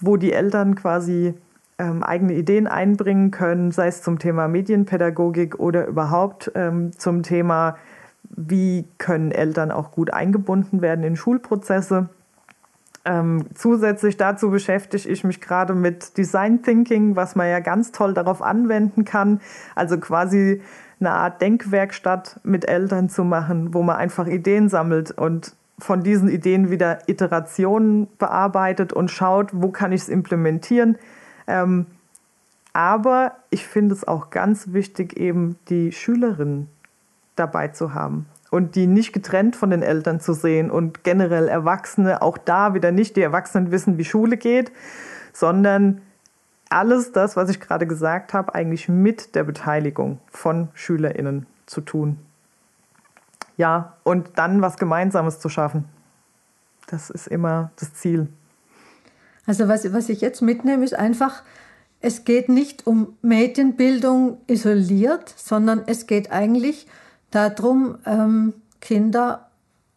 wo 0.00 0.16
die 0.16 0.32
Eltern 0.32 0.76
quasi 0.76 1.34
ähm, 1.78 2.02
eigene 2.02 2.34
Ideen 2.34 2.66
einbringen 2.66 3.30
können, 3.30 3.72
sei 3.72 3.88
es 3.88 4.02
zum 4.02 4.18
Thema 4.18 4.48
Medienpädagogik 4.48 5.58
oder 5.58 5.86
überhaupt 5.86 6.50
ähm, 6.54 6.92
zum 6.96 7.22
Thema, 7.22 7.76
wie 8.30 8.86
können 8.98 9.32
Eltern 9.32 9.70
auch 9.70 9.90
gut 9.90 10.12
eingebunden 10.12 10.80
werden 10.80 11.04
in 11.04 11.16
Schulprozesse. 11.16 12.08
Ähm, 13.04 13.46
zusätzlich 13.54 14.16
dazu 14.16 14.50
beschäftige 14.50 15.08
ich 15.08 15.24
mich 15.24 15.40
gerade 15.40 15.74
mit 15.74 16.16
Design 16.18 16.62
Thinking, 16.62 17.16
was 17.16 17.36
man 17.36 17.48
ja 17.48 17.60
ganz 17.60 17.92
toll 17.92 18.12
darauf 18.12 18.42
anwenden 18.42 19.04
kann. 19.04 19.40
Also 19.74 19.98
quasi 19.98 20.60
eine 21.00 21.10
Art 21.10 21.40
Denkwerkstatt 21.40 22.40
mit 22.42 22.68
Eltern 22.68 23.08
zu 23.08 23.24
machen, 23.24 23.72
wo 23.72 23.82
man 23.82 23.96
einfach 23.96 24.26
Ideen 24.26 24.68
sammelt 24.68 25.10
und 25.12 25.54
von 25.78 26.02
diesen 26.02 26.28
Ideen 26.28 26.70
wieder 26.70 27.08
Iterationen 27.08 28.08
bearbeitet 28.18 28.92
und 28.92 29.10
schaut, 29.10 29.50
wo 29.52 29.70
kann 29.70 29.92
ich 29.92 30.02
es 30.02 30.08
implementieren. 30.08 30.98
Ähm, 31.46 31.86
aber 32.72 33.32
ich 33.50 33.66
finde 33.66 33.94
es 33.94 34.06
auch 34.06 34.30
ganz 34.30 34.72
wichtig, 34.72 35.16
eben 35.16 35.56
die 35.68 35.92
Schülerinnen 35.92 36.68
dabei 37.36 37.68
zu 37.68 37.94
haben 37.94 38.26
und 38.50 38.74
die 38.74 38.86
nicht 38.86 39.12
getrennt 39.12 39.56
von 39.56 39.70
den 39.70 39.82
Eltern 39.82 40.20
zu 40.20 40.32
sehen 40.32 40.70
und 40.70 41.04
generell 41.04 41.48
Erwachsene, 41.48 42.22
auch 42.22 42.38
da 42.38 42.74
wieder 42.74 42.92
nicht 42.92 43.16
die 43.16 43.22
Erwachsenen 43.22 43.70
wissen, 43.70 43.98
wie 43.98 44.04
Schule 44.04 44.36
geht, 44.36 44.72
sondern 45.32 46.00
alles 46.70 47.12
das, 47.12 47.36
was 47.36 47.50
ich 47.50 47.60
gerade 47.60 47.86
gesagt 47.86 48.34
habe, 48.34 48.54
eigentlich 48.54 48.88
mit 48.88 49.34
der 49.34 49.44
Beteiligung 49.44 50.20
von 50.30 50.68
Schülerinnen 50.74 51.46
zu 51.66 51.80
tun. 51.80 52.18
Ja, 53.56 53.96
und 54.04 54.30
dann 54.36 54.62
was 54.62 54.76
Gemeinsames 54.76 55.40
zu 55.40 55.48
schaffen. 55.48 55.86
Das 56.86 57.10
ist 57.10 57.26
immer 57.26 57.70
das 57.76 57.94
Ziel. 57.94 58.28
Also 59.46 59.68
was, 59.68 59.92
was 59.92 60.08
ich 60.08 60.20
jetzt 60.20 60.42
mitnehme, 60.42 60.84
ist 60.84 60.94
einfach, 60.94 61.42
es 62.00 62.24
geht 62.24 62.48
nicht 62.48 62.86
um 62.86 63.16
Medienbildung 63.22 64.38
isoliert, 64.46 65.34
sondern 65.36 65.82
es 65.86 66.06
geht 66.06 66.30
eigentlich 66.30 66.86
um 66.86 67.07
darum, 67.30 67.98
ähm, 68.06 68.54
Kinder 68.80 69.48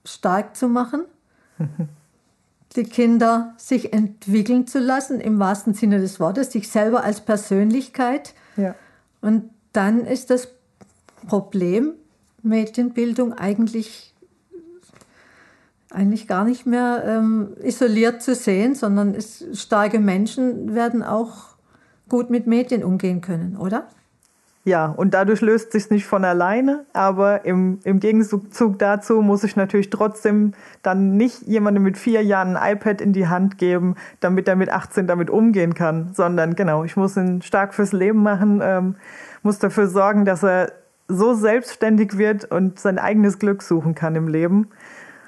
stark 0.06 0.56
zu 0.56 0.68
machen, 0.68 1.06
die 2.76 2.84
Kinder 2.84 3.54
sich 3.58 3.94
entwickeln 3.94 4.68
zu 4.68 4.80
lassen, 4.80 5.20
im 5.20 5.40
wahrsten 5.40 5.74
Sinne 5.74 6.00
des 6.00 6.20
Wortes, 6.20 6.52
sich 6.52 6.70
selber 6.70 7.04
als 7.04 7.22
Persönlichkeit. 7.22 8.34
Ja. 8.58 8.76
Und 9.22 9.50
dann 9.74 10.06
ist 10.06 10.30
das 10.30 10.50
Problem 11.28 11.94
Mädchenbildung 12.44 13.34
eigentlich, 13.34 14.14
eigentlich 15.90 16.28
gar 16.28 16.46
nicht 16.46 16.66
mehr 16.66 17.04
ähm, 17.06 17.56
isoliert 17.62 18.22
zu 18.22 18.34
sehen, 18.34 18.76
sondern 18.76 19.14
es, 19.14 19.46
starke 19.54 20.00
Menschen 20.00 20.74
werden 20.74 21.04
auch 21.04 21.52
gut 22.10 22.30
mit 22.30 22.48
Medien 22.48 22.84
umgehen 22.84 23.22
können, 23.22 23.58
oder? 23.58 23.88
Ja, 24.64 24.86
und 24.86 25.16
dadurch 25.16 25.42
löst 25.42 25.72
sich 25.72 25.90
nicht 25.90 26.06
von 26.06 26.24
alleine, 26.24 26.86
aber 26.94 27.46
im, 27.46 27.80
im 27.84 28.00
Gegenzug 28.00 28.78
dazu 28.78 29.24
muss 29.24 29.44
ich 29.44 29.56
natürlich 29.56 29.90
trotzdem 29.90 30.54
dann 30.84 31.18
nicht 31.18 31.42
jemandem 31.48 31.82
mit 31.82 31.98
vier 31.98 32.22
Jahren 32.22 32.56
ein 32.56 32.76
iPad 32.76 33.02
in 33.02 33.12
die 33.12 33.28
Hand 33.28 33.58
geben, 33.58 33.96
damit 34.20 34.48
er 34.48 34.56
mit 34.56 34.70
18 34.70 35.08
damit 35.08 35.32
umgehen 35.32 35.74
kann, 35.74 36.12
sondern 36.14 36.56
genau, 36.56 36.84
ich 36.84 36.96
muss 36.96 37.18
ihn 37.18 37.42
stark 37.42 37.74
fürs 37.74 37.92
Leben 37.92 38.22
machen, 38.22 38.62
ähm, 38.64 38.96
muss 39.42 39.58
dafür 39.58 39.88
sorgen, 39.88 40.26
dass 40.26 40.44
er 40.44 40.72
so 41.08 41.34
selbstständig 41.34 42.20
wird 42.20 42.46
und 42.46 42.80
sein 42.80 43.00
eigenes 43.00 43.40
Glück 43.40 43.64
suchen 43.64 43.96
kann 43.96 44.16
im 44.16 44.28
Leben. 44.28 44.68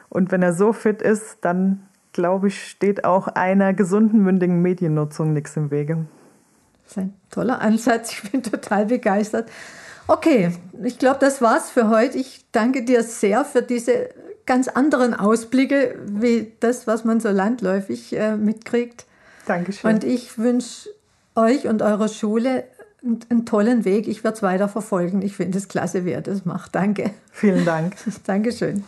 Und 0.09 0.31
wenn 0.31 0.43
er 0.43 0.53
so 0.53 0.73
fit 0.73 1.01
ist, 1.01 1.39
dann 1.41 1.81
glaube 2.13 2.49
ich, 2.49 2.67
steht 2.67 3.03
auch 3.03 3.27
einer 3.27 3.73
gesunden, 3.73 4.21
mündigen 4.21 4.61
Mediennutzung 4.61 5.33
nichts 5.33 5.57
im 5.57 5.71
Wege. 5.71 6.05
Das 6.95 7.03
ist 7.03 7.09
ein 7.09 7.13
toller 7.31 7.61
Ansatz. 7.61 8.11
Ich 8.13 8.31
bin 8.31 8.43
total 8.43 8.85
begeistert. 8.85 9.49
Okay, 10.07 10.51
ich 10.83 10.99
glaube, 10.99 11.17
das 11.19 11.41
war's 11.41 11.69
für 11.69 11.89
heute. 11.89 12.17
Ich 12.17 12.45
danke 12.51 12.83
dir 12.83 13.03
sehr 13.03 13.45
für 13.45 13.61
diese 13.61 14.09
ganz 14.45 14.67
anderen 14.67 15.13
Ausblicke, 15.13 15.95
wie 16.05 16.51
das, 16.59 16.85
was 16.87 17.05
man 17.05 17.19
so 17.19 17.29
landläufig 17.29 18.13
äh, 18.15 18.35
mitkriegt. 18.35 19.05
Dankeschön. 19.45 19.89
Und 19.89 20.03
ich 20.03 20.37
wünsche 20.37 20.89
euch 21.35 21.67
und 21.67 21.81
eurer 21.81 22.09
Schule 22.09 22.65
einen, 23.01 23.19
einen 23.29 23.45
tollen 23.45 23.85
Weg. 23.85 24.07
Ich 24.07 24.23
werde 24.23 24.35
es 24.35 24.43
weiter 24.43 24.67
verfolgen. 24.67 25.21
Ich 25.21 25.35
finde 25.35 25.57
es 25.57 25.67
klasse, 25.67 26.05
wie 26.05 26.11
ihr 26.11 26.21
das 26.21 26.45
macht. 26.45 26.75
Danke. 26.75 27.11
Vielen 27.31 27.65
Dank. 27.65 27.95
Dankeschön. 28.25 28.83